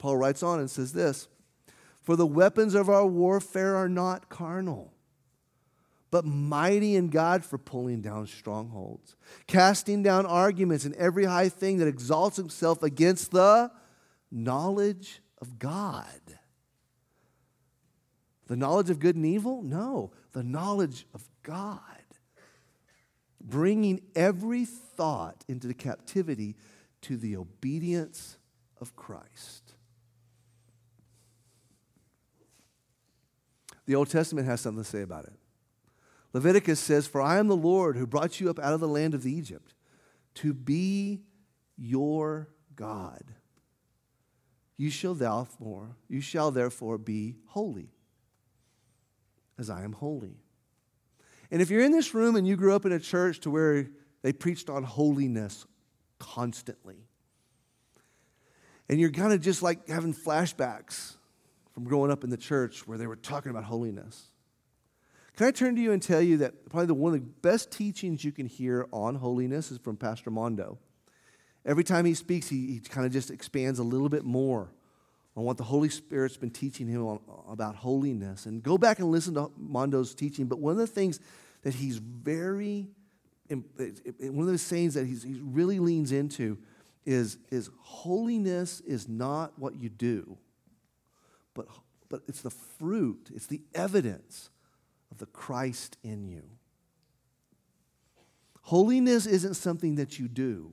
Paul 0.00 0.16
writes 0.16 0.42
on 0.42 0.58
and 0.58 0.68
says 0.68 0.92
this 0.92 1.28
For 2.02 2.16
the 2.16 2.26
weapons 2.26 2.74
of 2.74 2.88
our 2.88 3.06
warfare 3.06 3.76
are 3.76 3.88
not 3.88 4.28
carnal 4.28 4.92
but 6.10 6.24
mighty 6.24 6.96
in 6.96 7.08
God 7.08 7.44
for 7.44 7.56
pulling 7.56 8.00
down 8.00 8.26
strongholds, 8.26 9.16
casting 9.46 10.02
down 10.02 10.26
arguments 10.26 10.84
and 10.84 10.94
every 10.96 11.24
high 11.24 11.48
thing 11.48 11.78
that 11.78 11.86
exalts 11.86 12.36
himself 12.36 12.82
against 12.82 13.30
the 13.30 13.70
knowledge 14.30 15.20
of 15.40 15.58
God. 15.58 16.20
The 18.48 18.56
knowledge 18.56 18.90
of 18.90 18.98
good 18.98 19.14
and 19.14 19.24
evil? 19.24 19.62
No, 19.62 20.10
the 20.32 20.42
knowledge 20.42 21.06
of 21.14 21.28
God. 21.44 21.80
Bringing 23.40 24.00
every 24.16 24.64
thought 24.64 25.44
into 25.48 25.68
the 25.68 25.74
captivity 25.74 26.56
to 27.02 27.16
the 27.16 27.36
obedience 27.36 28.36
of 28.80 28.96
Christ. 28.96 29.69
The 33.90 33.96
Old 33.96 34.08
Testament 34.08 34.46
has 34.46 34.60
something 34.60 34.84
to 34.84 34.88
say 34.88 35.02
about 35.02 35.24
it. 35.24 35.32
Leviticus 36.32 36.78
says, 36.78 37.08
For 37.08 37.20
I 37.20 37.40
am 37.40 37.48
the 37.48 37.56
Lord 37.56 37.96
who 37.96 38.06
brought 38.06 38.38
you 38.38 38.48
up 38.48 38.60
out 38.60 38.72
of 38.72 38.78
the 38.78 38.86
land 38.86 39.14
of 39.14 39.26
Egypt 39.26 39.74
to 40.34 40.54
be 40.54 41.22
your 41.76 42.50
God. 42.76 43.34
You 44.76 44.90
shall 44.90 45.14
therefore, 45.14 45.96
you 46.08 46.20
shall 46.20 46.52
therefore 46.52 46.98
be 46.98 47.34
holy, 47.46 47.90
as 49.58 49.68
I 49.68 49.82
am 49.82 49.94
holy. 49.94 50.36
And 51.50 51.60
if 51.60 51.68
you're 51.68 51.82
in 51.82 51.90
this 51.90 52.14
room 52.14 52.36
and 52.36 52.46
you 52.46 52.54
grew 52.54 52.76
up 52.76 52.86
in 52.86 52.92
a 52.92 53.00
church 53.00 53.40
to 53.40 53.50
where 53.50 53.88
they 54.22 54.32
preached 54.32 54.70
on 54.70 54.84
holiness 54.84 55.66
constantly, 56.20 57.08
and 58.88 59.00
you're 59.00 59.10
kind 59.10 59.32
of 59.32 59.40
just 59.40 59.64
like 59.64 59.88
having 59.88 60.14
flashbacks 60.14 61.16
from 61.80 61.88
growing 61.88 62.10
up 62.10 62.24
in 62.24 62.30
the 62.30 62.36
church 62.36 62.86
where 62.86 62.98
they 62.98 63.06
were 63.06 63.16
talking 63.16 63.50
about 63.50 63.64
holiness. 63.64 64.26
Can 65.36 65.46
I 65.46 65.50
turn 65.50 65.76
to 65.76 65.80
you 65.80 65.92
and 65.92 66.02
tell 66.02 66.20
you 66.20 66.36
that 66.38 66.68
probably 66.68 66.88
the, 66.88 66.94
one 66.94 67.14
of 67.14 67.20
the 67.20 67.26
best 67.26 67.70
teachings 67.70 68.22
you 68.22 68.32
can 68.32 68.44
hear 68.44 68.86
on 68.92 69.14
holiness 69.14 69.70
is 69.70 69.78
from 69.78 69.96
Pastor 69.96 70.30
Mondo. 70.30 70.78
Every 71.64 71.84
time 71.84 72.04
he 72.04 72.12
speaks, 72.12 72.48
he, 72.48 72.66
he 72.66 72.80
kind 72.80 73.06
of 73.06 73.12
just 73.12 73.30
expands 73.30 73.78
a 73.78 73.82
little 73.82 74.10
bit 74.10 74.24
more 74.24 74.70
on 75.34 75.44
what 75.44 75.56
the 75.56 75.64
Holy 75.64 75.88
Spirit's 75.88 76.36
been 76.36 76.50
teaching 76.50 76.86
him 76.86 77.06
on, 77.06 77.20
about 77.48 77.76
holiness. 77.76 78.44
And 78.44 78.62
go 78.62 78.76
back 78.76 78.98
and 78.98 79.10
listen 79.10 79.32
to 79.34 79.50
Mondo's 79.56 80.14
teaching. 80.14 80.46
But 80.46 80.58
one 80.58 80.72
of 80.72 80.78
the 80.78 80.86
things 80.86 81.18
that 81.62 81.74
he's 81.74 81.96
very, 81.96 82.88
one 83.48 84.46
of 84.46 84.46
the 84.52 84.58
sayings 84.58 84.92
that 84.94 85.06
he's, 85.06 85.22
he 85.22 85.40
really 85.42 85.78
leans 85.78 86.12
into 86.12 86.58
is, 87.06 87.38
is 87.50 87.70
holiness 87.80 88.80
is 88.80 89.08
not 89.08 89.58
what 89.58 89.80
you 89.80 89.88
do, 89.88 90.36
but, 91.54 91.66
but 92.08 92.22
it's 92.28 92.42
the 92.42 92.50
fruit, 92.50 93.30
it's 93.34 93.46
the 93.46 93.62
evidence 93.74 94.50
of 95.10 95.18
the 95.18 95.26
Christ 95.26 95.96
in 96.02 96.24
you. 96.24 96.42
Holiness 98.62 99.26
isn't 99.26 99.54
something 99.54 99.96
that 99.96 100.18
you 100.18 100.28
do. 100.28 100.72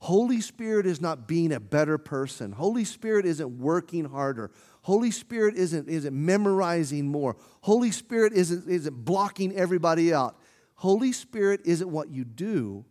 Holy 0.00 0.40
Spirit 0.40 0.86
is 0.86 1.00
not 1.00 1.26
being 1.26 1.52
a 1.52 1.58
better 1.58 1.98
person. 1.98 2.52
Holy 2.52 2.84
Spirit 2.84 3.26
isn't 3.26 3.58
working 3.58 4.04
harder. 4.04 4.52
Holy 4.82 5.10
Spirit 5.10 5.56
isn't, 5.56 5.88
isn't 5.88 6.14
memorizing 6.14 7.08
more. 7.08 7.36
Holy 7.62 7.90
Spirit 7.90 8.32
isn't, 8.32 8.68
isn't 8.68 9.04
blocking 9.04 9.56
everybody 9.56 10.14
out. 10.14 10.38
Holy 10.76 11.10
Spirit 11.10 11.62
isn't 11.64 11.90
what 11.90 12.10
you 12.10 12.24
do, 12.24 12.84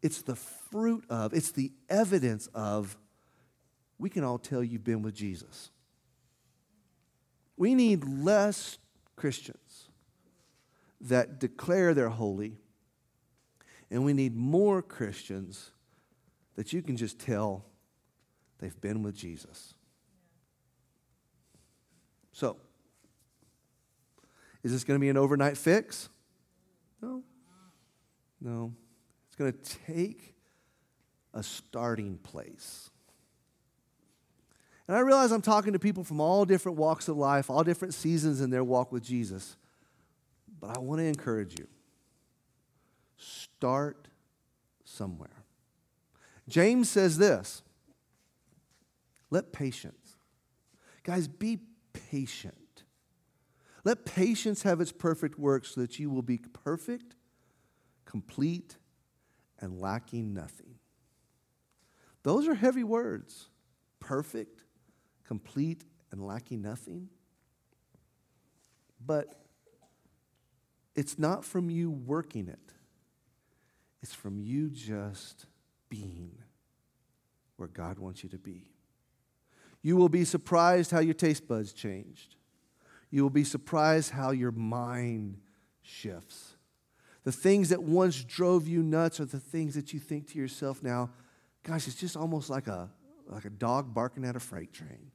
it's 0.00 0.22
the 0.22 0.36
fruit 0.36 1.04
of, 1.10 1.34
it's 1.34 1.50
the 1.50 1.72
evidence 1.88 2.46
of. 2.54 2.96
We 3.98 4.10
can 4.10 4.22
all 4.22 4.38
tell 4.38 4.62
you've 4.62 4.84
been 4.84 5.02
with 5.02 5.14
Jesus. 5.14 5.70
We 7.56 7.74
need 7.74 8.04
less 8.04 8.78
Christians 9.16 9.88
that 11.00 11.38
declare 11.38 11.94
they're 11.94 12.08
holy, 12.08 12.58
and 13.90 14.04
we 14.04 14.12
need 14.12 14.34
more 14.34 14.82
Christians 14.82 15.70
that 16.56 16.72
you 16.72 16.82
can 16.82 16.96
just 16.96 17.18
tell 17.18 17.64
they've 18.58 18.80
been 18.80 19.02
with 19.02 19.14
Jesus. 19.14 19.74
So, 22.32 22.56
is 24.62 24.72
this 24.72 24.82
going 24.82 24.98
to 24.98 25.00
be 25.00 25.10
an 25.10 25.16
overnight 25.16 25.56
fix? 25.56 26.08
No. 27.00 27.22
No. 28.40 28.72
It's 29.28 29.36
going 29.36 29.52
to 29.52 29.78
take 29.86 30.34
a 31.32 31.42
starting 31.42 32.18
place. 32.18 32.90
And 34.86 34.96
I 34.96 35.00
realize 35.00 35.32
I'm 35.32 35.42
talking 35.42 35.72
to 35.72 35.78
people 35.78 36.04
from 36.04 36.20
all 36.20 36.44
different 36.44 36.76
walks 36.76 37.08
of 37.08 37.16
life, 37.16 37.48
all 37.48 37.64
different 37.64 37.94
seasons 37.94 38.40
in 38.40 38.50
their 38.50 38.64
walk 38.64 38.92
with 38.92 39.02
Jesus. 39.02 39.56
But 40.60 40.76
I 40.76 40.80
want 40.80 41.00
to 41.00 41.04
encourage 41.04 41.58
you 41.58 41.66
start 43.16 44.08
somewhere. 44.84 45.44
James 46.48 46.90
says 46.90 47.16
this 47.16 47.62
let 49.30 49.52
patience, 49.52 50.16
guys, 51.02 51.26
be 51.26 51.60
patient. 51.92 52.54
Let 53.84 54.06
patience 54.06 54.62
have 54.62 54.80
its 54.80 54.92
perfect 54.92 55.38
work 55.38 55.66
so 55.66 55.80
that 55.82 55.98
you 55.98 56.08
will 56.08 56.22
be 56.22 56.38
perfect, 56.38 57.16
complete, 58.06 58.76
and 59.60 59.78
lacking 59.78 60.32
nothing. 60.32 60.76
Those 62.22 62.48
are 62.48 62.54
heavy 62.54 62.84
words. 62.84 63.48
Perfect, 64.00 64.53
complete, 65.26 65.84
and 66.10 66.24
lacking 66.24 66.62
nothing. 66.62 67.08
But 69.04 69.34
it's 70.94 71.18
not 71.18 71.44
from 71.44 71.70
you 71.70 71.90
working 71.90 72.48
it, 72.48 72.72
it's 74.02 74.14
from 74.14 74.38
you 74.38 74.70
just 74.70 75.46
being 75.88 76.38
where 77.56 77.68
God 77.68 77.98
wants 77.98 78.22
you 78.22 78.28
to 78.30 78.38
be. 78.38 78.70
You 79.82 79.96
will 79.96 80.08
be 80.08 80.24
surprised 80.24 80.90
how 80.90 81.00
your 81.00 81.14
taste 81.14 81.46
buds 81.46 81.72
changed. 81.72 82.36
You 83.10 83.22
will 83.22 83.30
be 83.30 83.44
surprised 83.44 84.10
how 84.10 84.30
your 84.30 84.50
mind 84.50 85.38
shifts. 85.82 86.56
The 87.22 87.32
things 87.32 87.68
that 87.68 87.82
once 87.82 88.22
drove 88.24 88.66
you 88.66 88.82
nuts 88.82 89.20
are 89.20 89.24
the 89.24 89.40
things 89.40 89.74
that 89.74 89.92
you 89.92 90.00
think 90.00 90.28
to 90.32 90.38
yourself 90.38 90.82
now, 90.82 91.10
gosh, 91.62 91.86
it's 91.86 91.96
just 91.96 92.16
almost 92.16 92.50
like 92.50 92.66
a, 92.66 92.90
like 93.26 93.44
a 93.44 93.50
dog 93.50 93.94
barking 93.94 94.24
at 94.24 94.36
a 94.36 94.40
freight 94.40 94.72
train. 94.72 95.10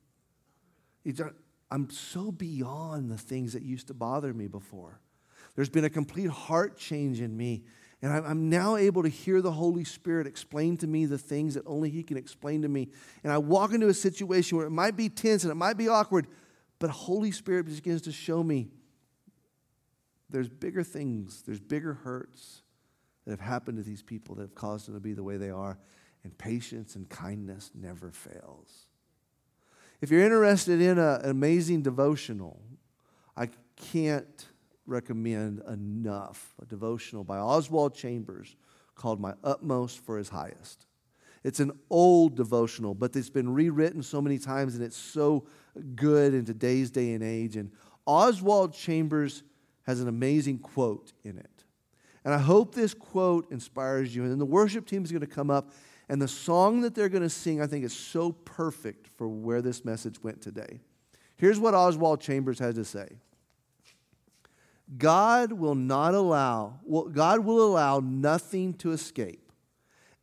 I'm 1.72 1.90
so 1.90 2.32
beyond 2.32 3.12
the 3.12 3.18
things 3.18 3.54
that 3.54 3.64
used 3.64 3.88
to 3.88 3.94
bother 3.94 4.34
me 4.34 4.48
before. 4.48 5.00
There's 5.56 5.70
been 5.70 5.86
a 5.86 5.90
complete 5.90 6.30
heart 6.30 6.78
change 6.78 7.22
in 7.22 7.36
me 7.36 7.64
and 8.02 8.14
I'm 8.14 8.50
now 8.50 8.78
able 8.78 9.04
to 9.04 9.10
hear 9.10 9.42
the 9.42 9.52
Holy 9.52 9.84
Spirit 9.84 10.26
explain 10.26 10.78
to 10.78 10.88
me 10.88 11.06
the 11.06 11.18
things 11.18 11.56
that 11.56 11.64
only 11.68 11.90
He 11.90 12.02
can 12.02 12.16
explain 12.16 12.62
to 12.62 12.70
me. 12.70 12.90
And 13.24 13.34
I 13.34 13.38
walk 13.40 13.74
into 13.74 13.90
a 13.90 13.94
situation 13.94 14.58
where 14.58 14.66
it 14.66 14.72
might 14.72 14.96
be 14.96 15.10
tense 15.10 15.44
and 15.44 15.52
it 15.52 15.56
might 15.56 15.76
be 15.76 15.90
awkward, 15.90 16.28
but 16.80 16.90
Holy 16.90 17.32
Spirit 17.32 17.66
begins 17.66 18.02
to 18.04 18.14
show 18.14 18.42
me 18.42 18.70
there's 20.30 20.48
bigger 20.48 20.84
things, 20.84 21.44
there's 21.46 21.60
bigger 21.60 21.94
hurts 21.94 22.62
that 23.26 23.32
have 23.32 23.42
happened 23.42 23.78
to 23.78 23.84
these 23.84 24.02
people 24.02 24.36
that 24.36 24.44
have 24.44 24.56
caused 24.56 24.88
them 24.88 24.94
to 24.94 25.02
be 25.02 25.14
the 25.14 25.24
way 25.24 25.36
they 25.38 25.50
are. 25.50 25.78
And 26.24 26.38
patience 26.38 26.96
and 26.96 27.08
kindness 27.10 27.72
never 27.74 28.12
fails. 28.12 28.88
If 30.02 30.12
you're 30.12 30.24
interested 30.24 30.82
in 30.82 30.98
a, 30.98 31.20
an 31.24 31.30
amazing 31.30 31.82
devotional, 31.82 32.62
I 33.36 33.50
can't 33.76 34.48
recommend 34.86 35.62
enough 35.68 36.54
a 36.62 36.66
devotional 36.66 37.24
by 37.24 37.38
Oswald 37.38 37.94
Chambers 37.96 38.56
called 38.96 39.20
My 39.20 39.34
Utmost 39.44 40.00
for 40.00 40.18
His 40.18 40.30
Highest. 40.30 40.86
It's 41.44 41.60
an 41.60 41.72
old 41.90 42.36
devotional, 42.36 42.94
but 42.94 43.16
it's 43.16 43.30
been 43.30 43.54
rewritten 43.54 44.04
so 44.04 44.22
many 44.22 44.38
times 44.38 44.76
and 44.76 44.84
it's 44.84 44.98
so 44.98 45.48
good 45.96 46.34
in 46.34 46.46
today's 46.46 46.92
day 46.92 47.14
and 47.14 47.24
age. 47.24 47.56
And 47.56 47.72
Oswald 48.06 48.74
Chambers 48.74 49.44
has 49.84 50.02
an 50.02 50.08
amazing 50.08 50.60
quote 50.60 51.14
in 51.24 51.38
it. 51.38 51.64
And 52.26 52.34
I 52.34 52.38
hope 52.38 52.76
this 52.76 52.94
quote 52.94 53.50
inspires 53.52 54.14
you. 54.14 54.24
And 54.24 54.32
then 54.32 54.40
the 54.40 54.46
worship 54.46 54.86
team 54.86 55.04
is 55.04 55.12
going 55.12 55.22
to 55.22 55.28
come 55.28 55.50
up, 55.50 55.72
and 56.10 56.19
the 56.19 56.28
song 56.28 56.82
that 56.82 56.95
they're 56.95 57.08
going 57.08 57.24
to 57.24 57.30
sing, 57.30 57.62
I 57.62 57.67
think, 57.67 57.86
is 57.86 57.95
so 57.95 58.32
perfect 58.32 59.08
for 59.15 59.28
where 59.28 59.62
this 59.62 59.86
message 59.86 60.22
went 60.24 60.41
today. 60.41 60.80
Here's 61.38 61.60
what 61.60 61.76
Oswald 61.76 62.19
Chambers 62.19 62.58
had 62.58 62.76
to 62.76 62.84
say 62.84 63.08
God 64.98 65.54
will 65.54 65.76
not 65.76 66.15
allow, 66.15 66.80
well, 66.84 67.03
God 67.03 67.45
will 67.45 67.64
allow 67.64 67.99
nothing 67.99 68.74
to 68.76 68.91
escape. 68.91 69.51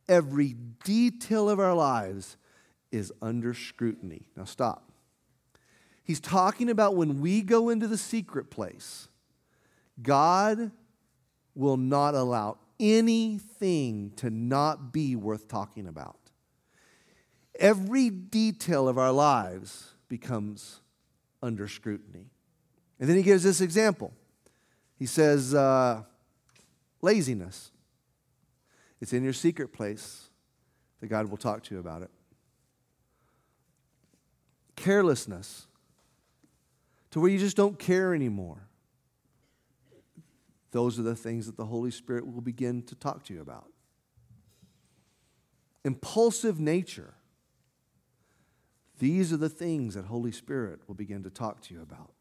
Every 0.09 0.57
detail 0.85 1.49
of 1.49 1.61
our 1.61 1.75
lives 1.75 2.37
is 2.91 3.13
under 3.23 3.55
scrutiny. 3.55 4.27
Now, 4.37 4.45
stop. 4.45 4.91
He's 6.03 6.21
talking 6.21 6.69
about 6.69 6.95
when 6.97 7.21
we 7.21 7.43
go 7.43 7.69
into 7.69 7.89
the 7.89 7.99
secret 7.99 8.51
place, 8.51 9.09
God 10.03 10.71
will 11.55 11.77
not 11.77 12.15
allow 12.15 12.59
anything 12.79 14.13
to 14.17 14.31
not 14.31 14.93
be 14.93 15.17
worth 15.17 15.49
talking 15.49 15.87
about. 15.87 16.19
Every 17.59 18.11
detail 18.11 18.89
of 18.89 18.99
our 18.99 19.13
lives 19.13 19.95
becomes 20.09 20.81
under 21.43 21.69
scrutiny. 21.69 22.27
And 23.01 23.09
then 23.09 23.17
he 23.17 23.23
gives 23.23 23.43
this 23.43 23.61
example. 23.61 24.13
He 24.99 25.07
says, 25.07 25.55
uh, 25.55 26.03
laziness. 27.03 27.71
It's 29.01 29.13
in 29.13 29.23
your 29.23 29.33
secret 29.33 29.73
place 29.73 30.31
that 31.01 31.09
God 31.09 31.31
will 31.31 31.37
talk 31.37 31.63
to 31.65 31.75
you 31.75 31.81
about 31.81 32.03
it. 32.03 32.11
Carelessness. 34.75 35.67
to 37.11 37.21
where 37.21 37.31
you 37.31 37.39
just 37.39 37.57
don't 37.57 37.79
care 37.79 38.15
anymore. 38.15 38.66
Those 40.77 40.99
are 40.99 41.03
the 41.03 41.17
things 41.17 41.47
that 41.47 41.57
the 41.57 41.65
Holy 41.65 41.91
Spirit 41.91 42.31
will 42.31 42.43
begin 42.43 42.83
to 42.83 42.95
talk 42.95 43.25
to 43.25 43.33
you 43.33 43.41
about. 43.41 43.71
Impulsive 45.87 46.61
nature. 46.61 47.15
These 48.99 49.33
are 49.33 49.39
the 49.39 49.49
things 49.49 49.95
that 49.95 50.05
Holy 50.05 50.33
Spirit 50.33 50.81
will 50.87 50.95
begin 50.95 51.23
to 51.23 51.31
talk 51.31 51.63
to 51.63 51.75
you 51.75 51.81
about. 51.81 52.13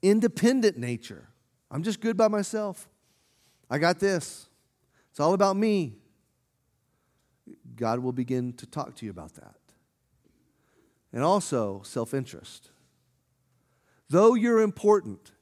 Independent 0.00 0.78
nature. 0.78 1.28
I'm 1.70 1.82
just 1.82 2.00
good 2.00 2.16
by 2.16 2.28
myself. 2.28 2.88
I 3.68 3.76
got 3.76 4.00
this. 4.00 4.48
It's 5.10 5.20
all 5.20 5.34
about 5.34 5.58
me. 5.58 5.98
God 7.76 7.98
will 7.98 8.14
begin 8.14 8.54
to 8.54 8.64
talk 8.64 8.94
to 8.94 9.04
you 9.04 9.10
about 9.10 9.34
that. 9.34 9.56
And 11.12 11.22
also 11.22 11.82
self 11.84 12.14
interest. 12.14 12.70
Though 14.08 14.32
you're 14.32 14.62
important, 14.62 15.32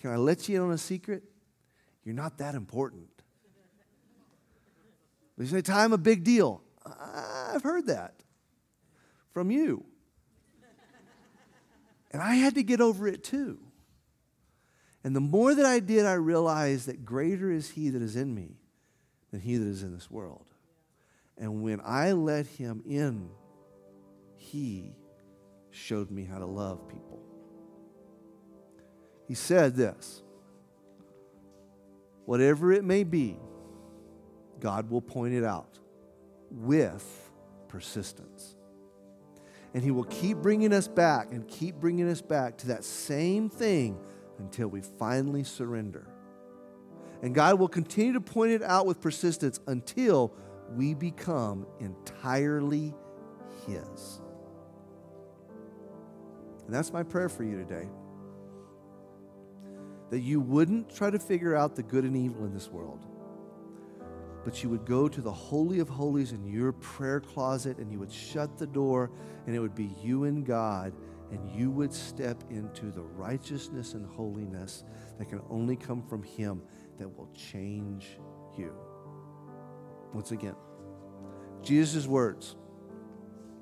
can 0.00 0.10
I 0.10 0.16
let 0.16 0.48
you 0.48 0.56
in 0.56 0.62
on 0.62 0.72
a 0.72 0.78
secret? 0.78 1.22
You're 2.04 2.14
not 2.14 2.38
that 2.38 2.54
important. 2.54 3.08
You 5.38 5.46
say, 5.46 5.62
Ty, 5.62 5.84
I'm 5.84 5.92
a 5.94 5.98
big 5.98 6.22
deal. 6.22 6.62
I've 6.84 7.62
heard 7.62 7.86
that 7.86 8.14
from 9.32 9.50
you. 9.50 9.84
And 12.12 12.20
I 12.20 12.34
had 12.34 12.56
to 12.56 12.62
get 12.62 12.80
over 12.80 13.06
it 13.06 13.24
too. 13.24 13.58
And 15.02 15.16
the 15.16 15.20
more 15.20 15.54
that 15.54 15.64
I 15.64 15.80
did, 15.80 16.04
I 16.04 16.14
realized 16.14 16.86
that 16.88 17.04
greater 17.04 17.50
is 17.50 17.70
He 17.70 17.88
that 17.90 18.02
is 18.02 18.16
in 18.16 18.34
me 18.34 18.56
than 19.30 19.40
He 19.40 19.56
that 19.56 19.66
is 19.66 19.82
in 19.82 19.94
this 19.94 20.10
world. 20.10 20.46
And 21.38 21.62
when 21.62 21.80
I 21.82 22.12
let 22.12 22.46
Him 22.46 22.82
in, 22.86 23.30
He 24.36 24.92
showed 25.70 26.10
me 26.10 26.24
how 26.24 26.38
to 26.38 26.46
love 26.46 26.86
people. 26.88 27.22
He 29.30 29.36
said 29.36 29.76
this 29.76 30.24
whatever 32.24 32.72
it 32.72 32.82
may 32.82 33.04
be, 33.04 33.38
God 34.58 34.90
will 34.90 35.00
point 35.00 35.34
it 35.34 35.44
out 35.44 35.78
with 36.50 37.30
persistence. 37.68 38.56
And 39.72 39.84
He 39.84 39.92
will 39.92 40.02
keep 40.02 40.38
bringing 40.38 40.72
us 40.72 40.88
back 40.88 41.30
and 41.30 41.46
keep 41.46 41.76
bringing 41.76 42.10
us 42.10 42.20
back 42.20 42.58
to 42.58 42.66
that 42.68 42.82
same 42.82 43.48
thing 43.48 44.00
until 44.40 44.66
we 44.66 44.80
finally 44.80 45.44
surrender. 45.44 46.08
And 47.22 47.32
God 47.32 47.60
will 47.60 47.68
continue 47.68 48.14
to 48.14 48.20
point 48.20 48.50
it 48.50 48.64
out 48.64 48.84
with 48.84 49.00
persistence 49.00 49.60
until 49.68 50.34
we 50.74 50.92
become 50.92 51.68
entirely 51.78 52.96
His. 53.64 54.20
And 56.66 56.74
that's 56.74 56.92
my 56.92 57.04
prayer 57.04 57.28
for 57.28 57.44
you 57.44 57.56
today. 57.56 57.86
That 60.10 60.20
you 60.20 60.40
wouldn't 60.40 60.94
try 60.94 61.10
to 61.10 61.18
figure 61.18 61.54
out 61.54 61.76
the 61.76 61.82
good 61.82 62.04
and 62.04 62.16
evil 62.16 62.44
in 62.44 62.52
this 62.52 62.68
world, 62.68 63.06
but 64.44 64.62
you 64.62 64.68
would 64.68 64.84
go 64.84 65.08
to 65.08 65.20
the 65.20 65.32
Holy 65.32 65.78
of 65.78 65.88
Holies 65.88 66.32
in 66.32 66.44
your 66.44 66.72
prayer 66.72 67.20
closet 67.20 67.78
and 67.78 67.92
you 67.92 67.98
would 67.98 68.12
shut 68.12 68.58
the 68.58 68.66
door, 68.66 69.10
and 69.46 69.54
it 69.54 69.60
would 69.60 69.74
be 69.74 69.90
you 70.02 70.24
and 70.24 70.44
God, 70.44 70.92
and 71.30 71.48
you 71.48 71.70
would 71.70 71.92
step 71.92 72.42
into 72.50 72.90
the 72.90 73.02
righteousness 73.02 73.94
and 73.94 74.04
holiness 74.04 74.82
that 75.18 75.28
can 75.28 75.40
only 75.48 75.76
come 75.76 76.02
from 76.02 76.22
Him 76.22 76.62
that 76.98 77.08
will 77.08 77.30
change 77.32 78.18
you. 78.58 78.74
Once 80.12 80.32
again, 80.32 80.56
Jesus' 81.62 82.06
words, 82.06 82.56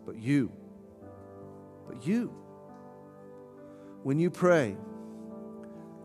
but 0.07 0.17
you, 0.17 0.51
but 1.87 2.07
you. 2.07 2.33
When 4.03 4.19
you 4.19 4.31
pray, 4.31 4.77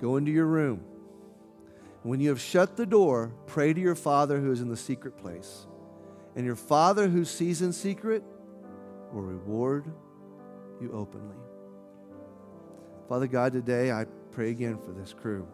go 0.04 0.18
into 0.18 0.32
your 0.32 0.48
room. 0.48 0.84
When 2.04 2.20
you 2.20 2.28
have 2.28 2.42
shut 2.42 2.76
the 2.76 2.86
door, 2.86 3.34
pray 3.48 3.72
to 3.72 3.80
your 3.80 3.96
Father 3.96 4.42
who 4.42 4.52
is 4.52 4.60
in 4.60 4.68
the 4.68 4.76
secret 4.76 5.18
place. 5.18 5.66
And 6.36 6.46
your 6.46 6.58
Father 6.58 7.08
who 7.08 7.24
sees 7.24 7.62
in 7.62 7.72
secret 7.72 8.22
will 9.14 9.22
reward 9.22 9.86
you 10.82 10.92
openly. 10.92 11.38
Father 13.08 13.28
God, 13.28 13.54
today 13.54 13.94
I 13.94 14.06
pray 14.32 14.50
again 14.50 14.78
for 14.78 14.92
this 14.92 15.14
crew. 15.14 15.48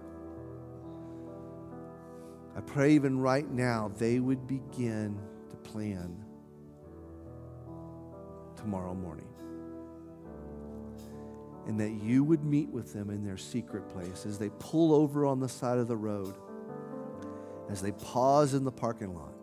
I 2.58 2.62
pray 2.62 2.93
even 2.93 3.20
right 3.20 3.47
now 3.47 3.91
they 3.97 4.20
would 4.20 4.47
begin 4.47 5.16
to 5.52 5.56
plan 5.58 6.26
tomorrow 8.56 8.95
morning. 8.95 9.29
And 11.70 11.80
that 11.80 11.92
you 11.92 12.24
would 12.24 12.44
meet 12.44 12.68
with 12.70 12.94
them 12.94 13.12
in 13.12 13.24
their 13.24 13.38
secret 13.38 13.88
place 13.90 14.26
as 14.26 14.40
they 14.40 14.50
pull 14.58 14.92
over 14.92 15.28
on 15.28 15.40
the 15.40 15.48
side 15.48 15.78
of 15.78 15.88
the 15.88 15.96
road, 15.96 16.34
as 17.70 17.80
they 17.80 17.92
pause 17.92 18.56
in 18.56 18.64
the 18.64 18.72
parking 18.72 19.14
lot, 19.14 19.36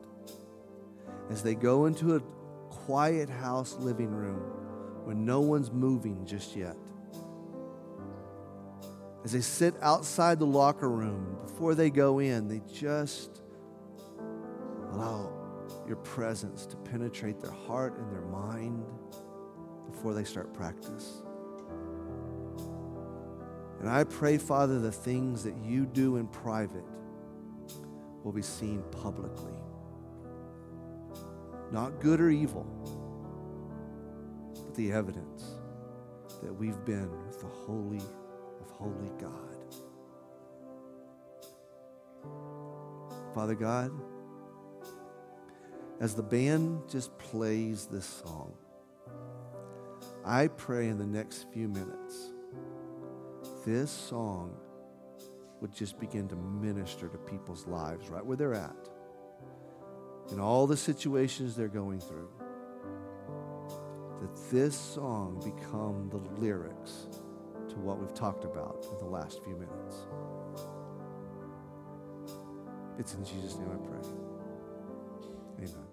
as 1.30 1.44
they 1.44 1.54
go 1.54 1.86
into 1.86 2.16
a 2.16 2.20
quiet 2.68 3.30
house 3.30 3.76
living 3.78 4.10
room 4.10 4.40
where 5.04 5.14
no 5.14 5.40
one's 5.40 5.70
moving 5.70 6.26
just 6.26 6.56
yet. 6.56 6.76
As 9.24 9.30
they 9.30 9.40
sit 9.40 9.74
outside 9.80 10.40
the 10.40 10.46
locker 10.46 10.90
room, 10.90 11.36
before 11.46 11.76
they 11.76 11.90
go 11.90 12.18
in, 12.18 12.48
they 12.48 12.60
just 12.72 13.40
allow 14.90 15.30
your 15.86 15.98
presence 15.98 16.66
to 16.66 16.76
penetrate 16.76 17.40
their 17.40 17.52
heart 17.52 17.96
and 17.98 18.10
their 18.10 18.22
mind 18.22 18.84
before 19.88 20.12
they 20.12 20.24
start 20.24 20.52
practice. 20.52 21.22
And 23.80 23.88
I 23.88 24.04
pray, 24.04 24.38
Father, 24.38 24.78
the 24.78 24.92
things 24.92 25.42
that 25.44 25.54
you 25.64 25.86
do 25.86 26.16
in 26.16 26.26
private 26.28 26.84
will 28.24 28.32
be 28.32 28.42
seen 28.42 28.82
publicly. 28.90 29.54
Not 31.70 32.00
good 32.00 32.20
or 32.20 32.30
evil, 32.30 32.66
but 34.54 34.74
the 34.74 34.92
evidence 34.92 35.44
that 36.42 36.52
we've 36.52 36.84
been 36.84 37.10
with 37.26 37.40
the 37.40 37.46
Holy 37.46 38.02
of 38.60 38.70
Holy 38.70 39.10
God. 39.20 39.56
Father 43.34 43.54
God, 43.54 43.90
as 46.00 46.14
the 46.14 46.22
band 46.22 46.82
just 46.88 47.16
plays 47.18 47.86
this 47.86 48.06
song, 48.06 48.54
I 50.24 50.48
pray 50.48 50.88
in 50.88 50.98
the 50.98 51.06
next 51.06 51.46
few 51.52 51.68
minutes, 51.68 52.32
this 53.66 53.90
song 53.90 54.56
would 55.60 55.74
just 55.74 55.98
begin 55.98 56.28
to 56.28 56.36
minister 56.36 57.08
to 57.08 57.18
people's 57.18 57.66
lives 57.66 58.08
right 58.08 58.24
where 58.24 58.36
they're 58.36 58.54
at, 58.54 58.88
in 60.30 60.38
all 60.38 60.66
the 60.66 60.76
situations 60.76 61.56
they're 61.56 61.68
going 61.68 61.98
through. 62.00 62.30
That 64.20 64.50
this 64.50 64.76
song 64.78 65.42
become 65.44 66.08
the 66.10 66.40
lyrics 66.40 67.08
to 67.68 67.76
what 67.76 67.98
we've 67.98 68.14
talked 68.14 68.44
about 68.44 68.86
in 68.90 68.98
the 68.98 69.10
last 69.10 69.42
few 69.44 69.54
minutes. 69.54 70.06
It's 72.98 73.14
in 73.14 73.24
Jesus' 73.24 73.56
name 73.56 73.68
I 73.72 73.88
pray. 73.88 74.08
Amen. 75.58 75.85